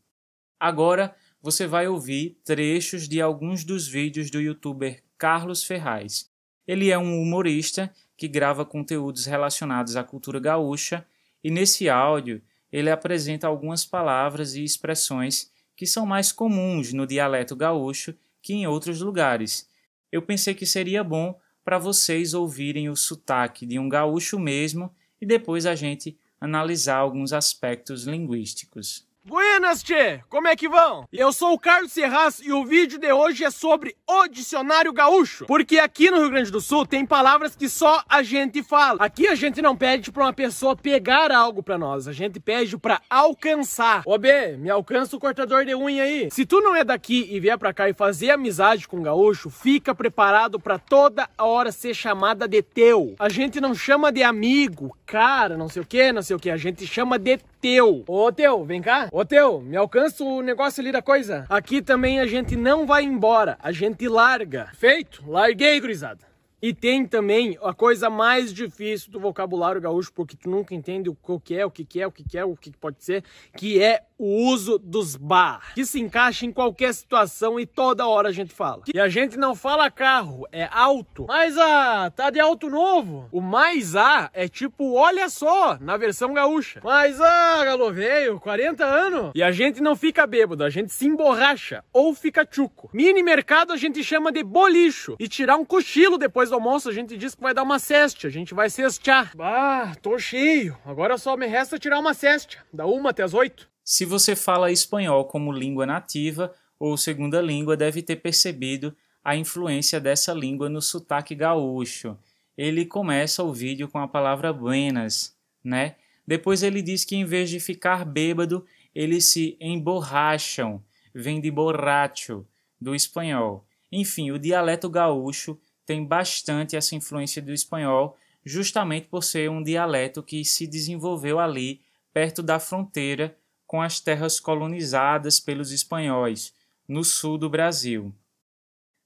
Agora 0.61 1.17
você 1.41 1.67
vai 1.67 1.89
ouvir 1.89 2.39
trechos 2.45 3.09
de 3.09 3.19
alguns 3.19 3.65
dos 3.65 3.89
vídeos 3.89 4.31
do 4.31 4.43
youtuber 4.43 5.03
Carlos 5.17 5.65
Ferraz. 5.65 6.31
Ele 6.69 6.91
é 6.91 6.99
um 6.99 7.19
humorista 7.19 7.91
que 8.15 8.29
grava 8.29 8.63
conteúdos 8.67 9.25
relacionados 9.25 9.97
à 9.97 10.05
cultura 10.05 10.39
gaúcha 10.39 11.03
e 11.43 11.51
nesse 11.51 11.89
áudio 11.89 12.43
ele 12.71 12.91
apresenta 12.91 13.47
algumas 13.47 13.87
palavras 13.87 14.55
e 14.55 14.63
expressões 14.63 15.51
que 15.75 15.87
são 15.87 16.05
mais 16.05 16.31
comuns 16.31 16.93
no 16.93 17.07
dialeto 17.07 17.57
gaúcho 17.57 18.15
que 18.43 18.53
em 18.53 18.67
outros 18.67 19.01
lugares. 19.01 19.70
Eu 20.11 20.23
pensei 20.23 20.55
que 20.55 20.67
seria 20.67 21.05
bom 21.05 21.39
para 21.65 21.79
vocês 21.79 22.35
ouvirem 22.35 22.89
o 22.89 22.97
sotaque 22.97 23.67
de 23.67 23.79
um 23.79 23.89
gaúcho 23.89 24.39
mesmo 24.39 24.95
e 25.21 25.27
depois 25.27 25.67
a 25.67 25.75
gente 25.75 26.19
analisar 26.41 26.97
alguns 26.97 27.33
aspectos 27.33 28.05
linguísticos. 28.05 29.07
Buenas, 29.23 29.83
tchê! 29.83 30.23
Como 30.31 30.49
é 30.49 30.57
que 30.57 30.67
vão? 30.67 31.07
Eu 31.13 31.31
sou 31.31 31.53
o 31.53 31.59
Carlos 31.59 31.93
Serraz 31.93 32.41
e 32.43 32.51
o 32.55 32.65
vídeo 32.65 32.99
de 32.99 33.13
hoje 33.13 33.45
é 33.45 33.51
sobre 33.51 33.95
o 34.09 34.27
dicionário 34.27 34.95
gaúcho. 34.95 35.45
Porque 35.45 35.79
aqui 35.79 36.11
no 36.11 36.21
Rio 36.21 36.31
Grande 36.31 36.51
do 36.51 36.59
Sul 36.59 36.87
tem 36.87 37.05
palavras 37.05 37.55
que 37.55 37.69
só 37.69 38.03
a 38.09 38.23
gente 38.23 38.63
fala. 38.63 38.97
Aqui 38.99 39.29
a 39.29 39.35
gente 39.35 39.61
não 39.61 39.77
pede 39.77 40.11
pra 40.11 40.25
uma 40.25 40.33
pessoa 40.33 40.75
pegar 40.75 41.31
algo 41.31 41.63
pra 41.63 41.77
nós, 41.77 42.09
a 42.09 42.15
gente 42.15 42.41
pede 42.41 42.79
pra 42.79 43.03
alcançar. 43.11 44.03
Ô 44.07 44.17
B, 44.17 44.57
me 44.57 44.71
alcança 44.71 45.15
o 45.15 45.21
cortador 45.21 45.67
de 45.67 45.75
unha 45.75 46.03
aí. 46.03 46.31
Se 46.31 46.47
tu 46.47 46.63
não 46.63 46.75
é 46.75 46.83
daqui 46.83 47.29
e 47.31 47.39
vier 47.39 47.59
pra 47.59 47.75
cá 47.75 47.91
e 47.91 47.93
fazer 47.93 48.31
amizade 48.31 48.89
com 48.89 49.01
o 49.01 49.03
gaúcho, 49.03 49.51
fica 49.51 49.95
preparado 49.95 50.59
pra 50.59 50.79
toda 50.79 51.29
hora 51.37 51.71
ser 51.71 51.93
chamada 51.93 52.49
de 52.49 52.63
teu. 52.63 53.17
A 53.19 53.29
gente 53.29 53.61
não 53.61 53.75
chama 53.75 54.11
de 54.11 54.23
amigo, 54.23 54.97
cara, 55.05 55.59
não 55.59 55.69
sei 55.69 55.83
o 55.83 55.87
que, 55.87 56.11
não 56.11 56.23
sei 56.23 56.37
o 56.37 56.41
que, 56.41 56.49
a 56.49 56.57
gente 56.57 56.87
chama 56.87 57.19
de 57.19 57.39
teu. 57.61 58.05
Ô 58.09 58.33
teu, 58.33 58.65
vem 58.65 58.81
cá. 58.81 59.09
Ô 59.13 59.25
teu, 59.25 59.61
me 59.61 59.77
alcança 59.77 60.25
o 60.25 60.41
negócio 60.41 60.81
ali 60.81 60.91
da 60.91 61.03
coisa. 61.03 61.45
Aqui 61.49 61.83
também 61.83 62.19
a 62.19 62.27
gente 62.27 62.57
não 62.57 62.87
vai 62.87 63.05
embora, 63.05 63.59
a 63.61 63.71
gente 63.71 64.09
larga. 64.09 64.71
Feito? 64.75 65.23
Larguei, 65.29 65.79
gurizada. 65.81 66.31
E 66.63 66.75
tem 66.75 67.07
também 67.07 67.57
a 67.63 67.73
coisa 67.73 68.11
mais 68.11 68.53
difícil 68.53 69.11
do 69.11 69.19
vocabulário 69.19 69.81
gaúcho, 69.81 70.13
porque 70.13 70.37
tu 70.37 70.51
nunca 70.51 70.75
entende 70.75 71.09
o 71.09 71.17
que 71.41 71.55
é, 71.55 71.65
o 71.65 71.71
que 71.71 72.01
é, 72.01 72.07
o 72.07 72.13
que 72.13 72.39
é, 72.39 72.45
o 72.45 72.55
que 72.55 72.71
pode 72.73 73.03
ser, 73.03 73.25
que 73.57 73.83
é 73.83 74.03
o 74.21 74.45
uso 74.45 74.79
dos 74.79 75.17
bar, 75.17 75.73
que 75.75 75.87
se 75.87 75.99
encaixa 75.99 76.45
em 76.45 76.53
qualquer 76.53 76.93
situação 76.93 77.59
e 77.59 77.65
toda 77.65 78.07
hora 78.07 78.29
a 78.29 78.33
gente 78.33 78.53
fala. 78.53 78.83
E 78.93 79.01
a 79.01 79.09
gente 79.09 79.39
não 79.39 79.55
fala 79.55 79.91
carro, 79.91 80.47
é 80.53 80.69
alto. 80.71 81.25
Mas 81.27 81.57
ah, 81.57 82.13
tá 82.15 82.29
de 82.29 82.39
alto 82.39 82.69
novo. 82.69 83.27
O 83.33 83.41
mais 83.41 83.97
A 83.97 84.29
é 84.35 84.47
tipo, 84.47 84.93
olha 84.93 85.31
só, 85.31 85.79
na 85.81 85.97
versão 85.97 86.35
gaúcha. 86.35 86.83
Mas 86.85 87.19
ah, 87.19 87.65
galo 87.65 87.91
veio, 87.91 88.39
40 88.39 88.85
anos. 88.85 89.33
E 89.35 89.43
a 89.43 89.51
gente 89.51 89.81
não 89.81 89.97
fica 89.97 90.27
bêbado, 90.27 90.65
a 90.65 90.69
gente 90.69 90.93
se 90.93 91.07
emborracha 91.07 91.83
ou 91.91 92.15
fica 92.15 92.47
chuco. 92.49 92.91
Mini 92.93 93.23
mercado 93.23 93.73
a 93.73 93.77
gente 93.79 94.05
chama 94.05 94.31
de 94.31 94.43
bolicho. 94.43 95.17
E 95.19 95.27
tirar 95.29 95.57
um 95.57 95.65
cochilo 95.65 96.19
depois 96.19 96.51
do 96.51 96.57
almoço 96.57 96.91
a 96.91 96.93
gente 96.93 97.17
diz 97.17 97.35
que 97.35 97.41
vai 97.41 97.55
dar 97.55 97.63
uma 97.63 97.79
ceste, 97.79 98.27
a 98.27 98.31
gente 98.31 98.53
vai 98.53 98.69
cestear. 98.69 99.33
Ah, 99.41 99.95
tô 100.03 100.19
cheio. 100.19 100.77
Agora 100.85 101.17
só 101.17 101.39
me 101.39 101.47
resta 101.47 101.79
tirar 101.79 101.99
uma 101.99 102.13
ceste, 102.13 102.59
da 102.71 102.85
uma 102.85 103.11
até 103.11 103.23
as 103.23 103.33
oito. 103.33 103.71
Se 103.93 104.05
você 104.05 104.37
fala 104.37 104.71
espanhol 104.71 105.25
como 105.25 105.51
língua 105.51 105.85
nativa 105.85 106.55
ou 106.79 106.97
segunda 106.97 107.43
língua, 107.43 107.77
deve 107.77 108.03
ter 108.03 108.15
percebido 108.15 108.97
a 109.25 109.35
influência 109.35 109.99
dessa 109.99 110.33
língua 110.33 110.69
no 110.69 110.81
sotaque 110.81 111.35
gaúcho. 111.35 112.17
Ele 112.57 112.87
começa 112.87 113.43
o 113.43 113.53
vídeo 113.53 113.89
com 113.89 113.99
a 113.99 114.07
palavra 114.07 114.53
buenas, 114.53 115.37
né? 115.65 115.97
Depois 116.25 116.63
ele 116.63 116.83
diz 116.83 117.05
que 117.05 117.17
em 117.17 117.25
vez 117.25 117.51
de 117.51 117.59
ficar 117.59 118.05
bêbado, 118.05 118.65
eles 118.95 119.25
se 119.25 119.57
emborracham, 119.61 120.81
vem 121.13 121.41
de 121.41 121.51
borracho, 121.51 122.47
do 122.81 122.95
espanhol. 122.95 123.67
Enfim, 123.91 124.31
o 124.31 124.39
dialeto 124.39 124.89
gaúcho 124.89 125.59
tem 125.85 126.07
bastante 126.07 126.77
essa 126.77 126.95
influência 126.95 127.43
do 127.43 127.53
espanhol, 127.53 128.17
justamente 128.45 129.09
por 129.09 129.25
ser 129.25 129.51
um 129.51 129.61
dialeto 129.61 130.23
que 130.23 130.45
se 130.45 130.65
desenvolveu 130.65 131.41
ali, 131.41 131.81
perto 132.15 132.41
da 132.41 132.61
fronteira 132.61 133.37
com 133.71 133.81
as 133.81 134.01
terras 134.01 134.41
colonizadas 134.41 135.39
pelos 135.39 135.71
espanhóis, 135.71 136.53
no 136.89 137.05
sul 137.05 137.39
do 137.39 137.49
Brasil. 137.49 138.13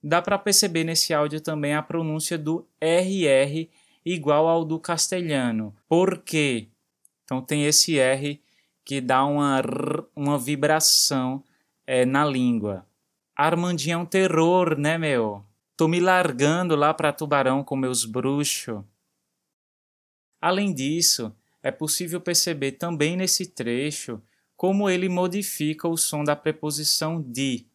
Dá 0.01 0.23
para 0.23 0.39
perceber 0.39 0.83
nesse 0.83 1.13
áudio 1.13 1.39
também 1.39 1.75
a 1.75 1.83
pronúncia 1.83 2.35
do 2.35 2.67
RR 2.81 3.69
igual 4.03 4.47
ao 4.47 4.65
do 4.65 4.79
castelhano. 4.79 5.71
Por 5.87 6.17
quê? 6.17 6.67
Então 7.23 7.43
tem 7.43 7.65
esse 7.65 7.99
R 7.99 8.41
que 8.83 8.99
dá 8.99 9.23
uma, 9.23 9.61
uma 10.15 10.39
vibração 10.39 11.43
é, 11.85 12.03
na 12.03 12.25
língua. 12.25 12.87
Armandinho 13.35 13.93
é 13.93 13.97
um 13.97 14.05
terror, 14.05 14.75
né, 14.79 14.97
meu? 14.97 15.45
Tô 15.77 15.87
me 15.87 15.99
largando 15.99 16.75
lá 16.75 16.91
para 16.91 17.13
Tubarão 17.13 17.63
com 17.63 17.75
meus 17.75 18.03
bruxos. 18.03 18.83
Além 20.41 20.73
disso, 20.73 21.31
é 21.61 21.69
possível 21.69 22.19
perceber 22.19 22.71
também 22.71 23.15
nesse 23.15 23.45
trecho 23.45 24.19
como 24.55 24.89
ele 24.89 25.09
modifica 25.09 25.87
o 25.87 25.97
som 25.97 26.23
da 26.23 26.35
preposição 26.35 27.21
de. 27.21 27.65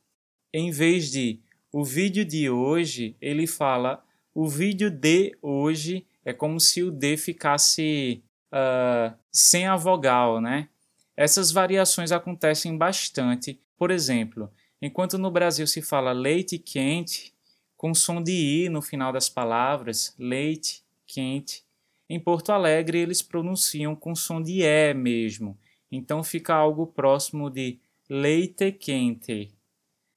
Em 0.52 0.70
vez 0.70 1.10
de 1.10 1.38
o 1.72 1.84
vídeo 1.84 2.24
de 2.24 2.50
hoje, 2.50 3.16
ele 3.20 3.46
fala 3.46 4.04
o 4.34 4.48
vídeo 4.48 4.90
de 4.90 5.36
hoje, 5.40 6.04
é 6.24 6.32
como 6.32 6.58
se 6.58 6.82
o 6.82 6.90
de 6.90 7.16
ficasse 7.16 8.22
uh, 8.52 9.16
sem 9.30 9.66
a 9.66 9.76
vogal, 9.76 10.40
né? 10.40 10.68
Essas 11.16 11.52
variações 11.52 12.10
acontecem 12.10 12.76
bastante. 12.76 13.60
Por 13.76 13.90
exemplo, 13.90 14.50
enquanto 14.80 15.18
no 15.18 15.30
Brasil 15.30 15.66
se 15.66 15.82
fala 15.82 16.12
leite 16.12 16.58
quente, 16.58 17.32
com 17.76 17.94
som 17.94 18.22
de 18.22 18.32
i 18.32 18.68
no 18.68 18.82
final 18.82 19.12
das 19.12 19.28
palavras, 19.28 20.14
leite, 20.18 20.82
quente, 21.06 21.64
em 22.08 22.18
Porto 22.18 22.50
Alegre 22.50 22.98
eles 22.98 23.22
pronunciam 23.22 23.94
com 23.94 24.14
som 24.14 24.42
de 24.42 24.62
e 24.62 24.94
mesmo 24.94 25.56
então 25.90 26.22
fica 26.22 26.54
algo 26.54 26.86
próximo 26.86 27.50
de 27.50 27.78
leite 28.08 28.72
quente. 28.72 29.50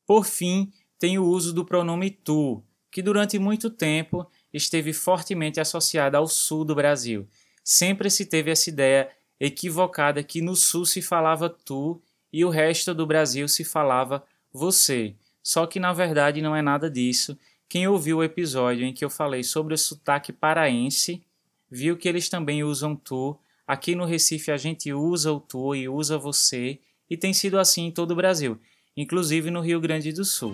Por 0.05 0.25
fim, 0.25 0.71
tem 0.99 1.17
o 1.17 1.25
uso 1.25 1.53
do 1.53 1.65
pronome 1.65 2.09
tu, 2.09 2.63
que 2.91 3.01
durante 3.01 3.39
muito 3.39 3.69
tempo 3.69 4.29
esteve 4.53 4.93
fortemente 4.93 5.59
associado 5.59 6.15
ao 6.15 6.27
sul 6.27 6.63
do 6.63 6.75
Brasil. 6.75 7.27
Sempre 7.63 8.09
se 8.09 8.25
teve 8.25 8.51
essa 8.51 8.69
ideia 8.69 9.09
equivocada 9.39 10.23
que 10.23 10.41
no 10.41 10.55
sul 10.55 10.85
se 10.85 11.01
falava 11.01 11.49
tu 11.49 12.01
e 12.31 12.45
o 12.45 12.49
resto 12.49 12.93
do 12.93 13.05
Brasil 13.05 13.47
se 13.47 13.63
falava 13.63 14.23
você. 14.51 15.15
Só 15.41 15.65
que 15.65 15.79
na 15.79 15.91
verdade 15.91 16.41
não 16.41 16.55
é 16.55 16.61
nada 16.61 16.89
disso. 16.89 17.37
Quem 17.67 17.87
ouviu 17.87 18.17
o 18.17 18.23
episódio 18.23 18.85
em 18.85 18.93
que 18.93 19.03
eu 19.03 19.09
falei 19.09 19.43
sobre 19.43 19.73
o 19.73 19.77
sotaque 19.77 20.31
paraense 20.31 21.21
viu 21.69 21.97
que 21.97 22.07
eles 22.07 22.29
também 22.29 22.63
usam 22.63 22.95
tu 22.95 23.37
Aqui 23.65 23.95
no 23.95 24.03
Recife 24.03 24.51
a 24.51 24.57
gente 24.57 24.91
usa 24.91 25.31
o 25.31 25.39
tu 25.39 25.73
e 25.73 25.87
usa 25.87 26.17
você, 26.17 26.79
e 27.09 27.15
tem 27.15 27.31
sido 27.31 27.57
assim 27.57 27.85
em 27.85 27.91
todo 27.91 28.11
o 28.11 28.15
Brasil, 28.15 28.59
inclusive 28.95 29.49
no 29.49 29.61
Rio 29.61 29.79
Grande 29.79 30.11
do 30.11 30.25
Sul. 30.25 30.53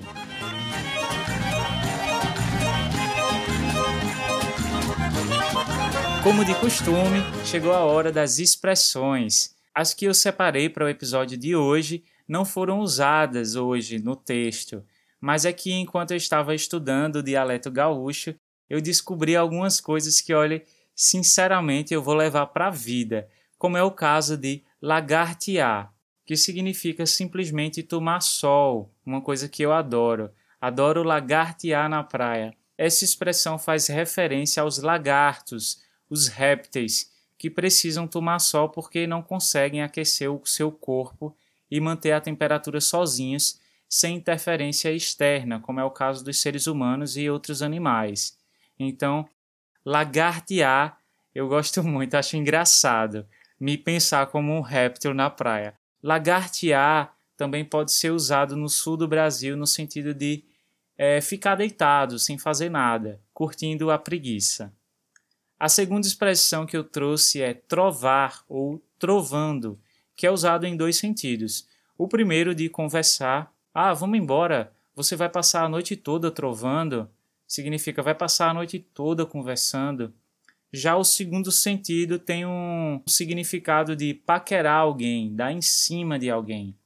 Como 6.24 6.46
de 6.46 6.54
costume, 6.60 7.18
chegou 7.46 7.74
a 7.74 7.80
hora 7.80 8.12
das 8.12 8.38
expressões. 8.38 9.56
As 9.74 9.92
que 9.92 10.06
eu 10.06 10.14
separei 10.14 10.70
para 10.70 10.86
o 10.86 10.90
episódio 10.90 11.36
de 11.36 11.56
hoje 11.56 12.04
não 12.28 12.46
foram 12.46 12.80
usadas 12.80 13.56
hoje 13.56 13.98
no 13.98 14.16
texto, 14.16 14.84
mas 15.20 15.46
é 15.46 15.52
que 15.52 15.72
enquanto 15.72 16.12
eu 16.12 16.18
estava 16.18 16.54
estudando 16.54 17.16
o 17.16 17.24
dialeto 17.24 17.72
gaúcho, 17.72 18.36
eu 18.70 18.80
descobri 18.80 19.36
algumas 19.36 19.82
coisas 19.82 20.22
que, 20.22 20.32
olha, 20.32 20.64
sinceramente 21.00 21.94
eu 21.94 22.04
vou 22.04 22.14
levar 22.14 22.48
para 22.48 22.68
a 22.68 22.72
vida, 22.72 23.30
como 23.58 23.78
é 23.78 23.84
o 23.84 23.90
caso 23.90 24.36
de 24.36 24.62
lagartear, 24.82 25.94
que 26.26 26.36
significa 26.36 27.06
simplesmente 27.06 27.82
tomar 27.82 28.20
sol, 28.20 28.94
uma 29.06 29.22
coisa 29.22 29.48
que 29.48 29.64
eu 29.64 29.72
adoro. 29.72 30.30
Adoro 30.60 31.02
lagartear 31.02 31.88
na 31.88 32.04
praia. 32.04 32.54
Essa 32.78 33.06
expressão 33.06 33.58
faz 33.58 33.88
referência 33.88 34.62
aos 34.62 34.80
lagartos, 34.80 35.82
os 36.10 36.28
répteis, 36.28 37.14
que 37.38 37.50
precisam 37.50 38.06
tomar 38.06 38.40
sol 38.40 38.68
porque 38.68 39.08
não 39.08 39.22
conseguem 39.22 39.82
aquecer 39.82 40.30
o 40.30 40.46
seu 40.46 40.70
corpo 40.70 41.34
e 41.72 41.80
manter 41.80 42.12
a 42.12 42.20
temperatura 42.20 42.82
sozinhos, 42.82 43.58
sem 43.88 44.18
interferência 44.18 44.92
externa, 44.92 45.62
como 45.62 45.80
é 45.80 45.84
o 45.86 45.92
caso 45.92 46.26
dos 46.26 46.42
seres 46.42 46.68
humanos 46.68 47.16
e 47.16 47.30
outros 47.30 47.62
animais. 47.62 48.38
Então, 48.78 49.26
lagartear, 49.86 50.98
eu 51.34 51.48
gosto 51.48 51.84
muito, 51.84 52.16
acho 52.16 52.38
engraçado 52.38 53.26
me 53.60 53.78
pensar 53.78 54.28
como 54.28 54.54
um 54.54 54.62
réptil 54.62 55.14
na 55.14 55.30
praia. 55.30 55.74
Lagartear 56.02 57.14
também 57.36 57.66
pode 57.66 57.92
ser 57.92 58.12
usado 58.12 58.56
no 58.56 58.70
sul 58.70 58.96
do 58.96 59.08
Brasil 59.08 59.58
no 59.58 59.68
sentido 59.68 60.14
de 60.14 60.44
é, 60.98 61.22
ficar 61.22 61.56
deitado, 61.56 62.18
sem 62.18 62.38
fazer 62.38 62.70
nada, 62.70 63.22
curtindo 63.34 63.92
a 63.92 63.98
preguiça. 63.98 64.74
A 65.60 65.68
segunda 65.68 66.08
expressão 66.08 66.66
que 66.66 66.76
eu 66.76 66.84
trouxe 66.84 67.42
é 67.42 67.54
trovar 67.54 68.44
ou 68.48 68.82
trovando, 68.98 69.80
que 70.16 70.26
é 70.26 70.32
usado 70.32 70.66
em 70.66 70.76
dois 70.76 70.98
sentidos. 70.98 71.68
O 71.98 72.08
primeiro 72.08 72.56
de 72.56 72.70
conversar, 72.70 73.54
ah, 73.74 73.94
vamos 73.94 74.18
embora, 74.18 74.72
você 74.96 75.16
vai 75.16 75.30
passar 75.30 75.64
a 75.64 75.70
noite 75.70 75.96
toda 75.96 76.32
trovando 76.32 77.10
significa 77.50 78.04
vai 78.04 78.14
passar 78.14 78.52
a 78.52 78.54
noite 78.54 78.78
toda 78.80 79.26
conversando. 79.26 80.14
Já 80.72 80.96
o 80.96 81.04
segundo 81.04 81.52
sentido 81.52 82.20
tem 82.20 82.46
um 82.46 83.02
significado 83.08 83.96
de 83.96 84.14
paquerar 84.14 84.82
alguém, 84.82 85.36
dar 85.36 85.52
em 85.52 85.62
cima 85.62 86.20
de 86.20 86.30
alguém. 86.30 86.78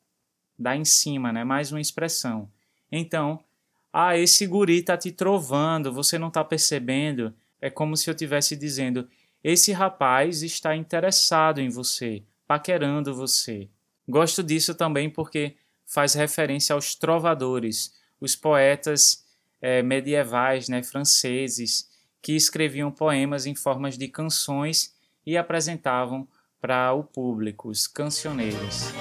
Dar 0.57 0.77
em 0.77 0.85
cima, 0.85 1.33
né? 1.33 1.43
Mais 1.43 1.73
uma 1.73 1.81
expressão. 1.81 2.49
Então, 2.89 3.43
ah, 3.91 4.17
esse 4.17 4.47
guri 4.47 4.81
tá 4.81 4.95
te 4.95 5.11
trovando, 5.11 5.91
você 5.91 6.17
não 6.17 6.31
tá 6.31 6.43
percebendo. 6.45 7.33
É 7.59 7.69
como 7.69 7.97
se 7.97 8.09
eu 8.09 8.13
estivesse 8.13 8.55
dizendo: 8.55 9.09
esse 9.43 9.73
rapaz 9.73 10.43
está 10.43 10.73
interessado 10.75 11.59
em 11.59 11.67
você, 11.67 12.23
paquerando 12.47 13.13
você. 13.13 13.67
Gosto 14.07 14.41
disso 14.41 14.73
também 14.73 15.09
porque 15.09 15.57
faz 15.85 16.13
referência 16.13 16.73
aos 16.73 16.95
trovadores, 16.95 17.93
os 18.21 18.35
poetas 18.35 19.22
é, 19.63 19.81
medievais 19.81 20.67
né, 20.67 20.83
franceses 20.83 21.89
que 22.21 22.33
escreviam 22.33 22.91
poemas 22.91 23.45
em 23.45 23.55
formas 23.55 23.97
de 23.97 24.09
canções 24.09 24.93
e 25.25 25.37
apresentavam 25.37 26.27
para 26.59 26.93
o 26.93 27.01
público, 27.01 27.69
os 27.69 27.87
cancioneiros. 27.87 28.91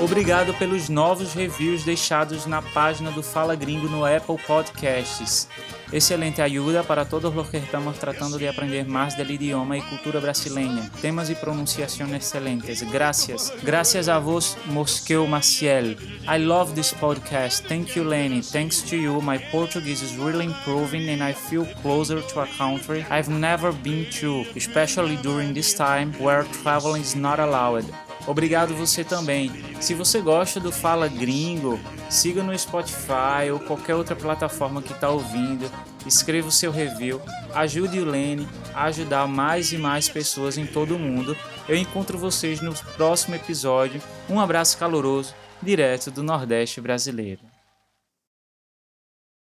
Obrigado 0.00 0.54
pelos 0.54 0.88
novos 0.88 1.34
reviews 1.34 1.82
deixados 1.82 2.46
na 2.46 2.62
página 2.62 3.10
do 3.10 3.20
Fala 3.20 3.56
Gringo 3.56 3.88
no 3.88 4.04
Apple 4.04 4.38
Podcasts. 4.46 5.48
Excelente 5.92 6.40
ajuda 6.40 6.84
para 6.84 7.04
todos 7.04 7.34
os 7.34 7.48
que 7.48 7.56
estamos 7.56 7.98
tratando 7.98 8.38
de 8.38 8.46
aprender 8.46 8.86
mais 8.86 9.16
do 9.16 9.22
idioma 9.22 9.76
e 9.76 9.82
cultura 9.82 10.20
brasileira. 10.20 10.88
Temas 11.00 11.30
e 11.30 11.34
pronunciação 11.34 12.14
excelentes. 12.14 12.80
Gracias. 12.82 13.52
Gracias 13.64 14.08
a 14.08 14.20
vos, 14.20 14.56
Mosqueu 14.66 15.26
Maciel. 15.26 15.96
I 16.28 16.38
love 16.38 16.74
this 16.74 16.92
podcast. 16.92 17.66
Thank 17.66 17.98
you, 17.98 18.04
Lenny. 18.04 18.40
Thanks 18.40 18.82
to 18.82 18.94
you, 18.94 19.20
my 19.20 19.38
Portuguese 19.50 20.04
is 20.04 20.16
really 20.16 20.46
improving 20.46 21.08
and 21.08 21.24
I 21.24 21.32
feel 21.32 21.66
closer 21.82 22.22
to 22.22 22.40
a 22.40 22.46
country 22.56 23.04
I've 23.10 23.28
never 23.28 23.72
been 23.72 24.08
to, 24.20 24.44
especially 24.54 25.16
during 25.16 25.54
this 25.54 25.74
time 25.74 26.12
where 26.20 26.44
traveling 26.62 27.02
is 27.02 27.16
not 27.16 27.40
allowed. 27.40 27.84
Obrigado 28.26 28.74
você 28.74 29.02
também. 29.02 29.50
Se 29.80 29.94
você 29.94 30.20
gosta 30.20 30.60
do 30.60 30.70
Fala 30.70 31.08
Gringo, 31.08 31.80
siga 32.10 32.42
no 32.42 32.56
Spotify 32.58 33.50
ou 33.50 33.58
qualquer 33.58 33.94
outra 33.94 34.14
plataforma 34.14 34.82
que 34.82 34.92
está 34.92 35.08
ouvindo. 35.08 35.70
Escreva 36.06 36.48
o 36.48 36.52
seu 36.52 36.70
review, 36.70 37.20
ajude 37.54 37.98
o 38.00 38.04
Lene 38.04 38.48
a 38.74 38.84
ajudar 38.84 39.26
mais 39.26 39.72
e 39.72 39.78
mais 39.78 40.08
pessoas 40.08 40.58
em 40.58 40.66
todo 40.66 40.96
o 40.96 40.98
mundo. 40.98 41.36
Eu 41.68 41.76
encontro 41.76 42.18
vocês 42.18 42.60
no 42.60 42.74
próximo 42.96 43.34
episódio. 43.34 44.00
Um 44.28 44.38
abraço 44.38 44.76
caloroso, 44.76 45.34
direto 45.62 46.10
do 46.10 46.22
Nordeste 46.22 46.80
brasileiro. 46.80 47.47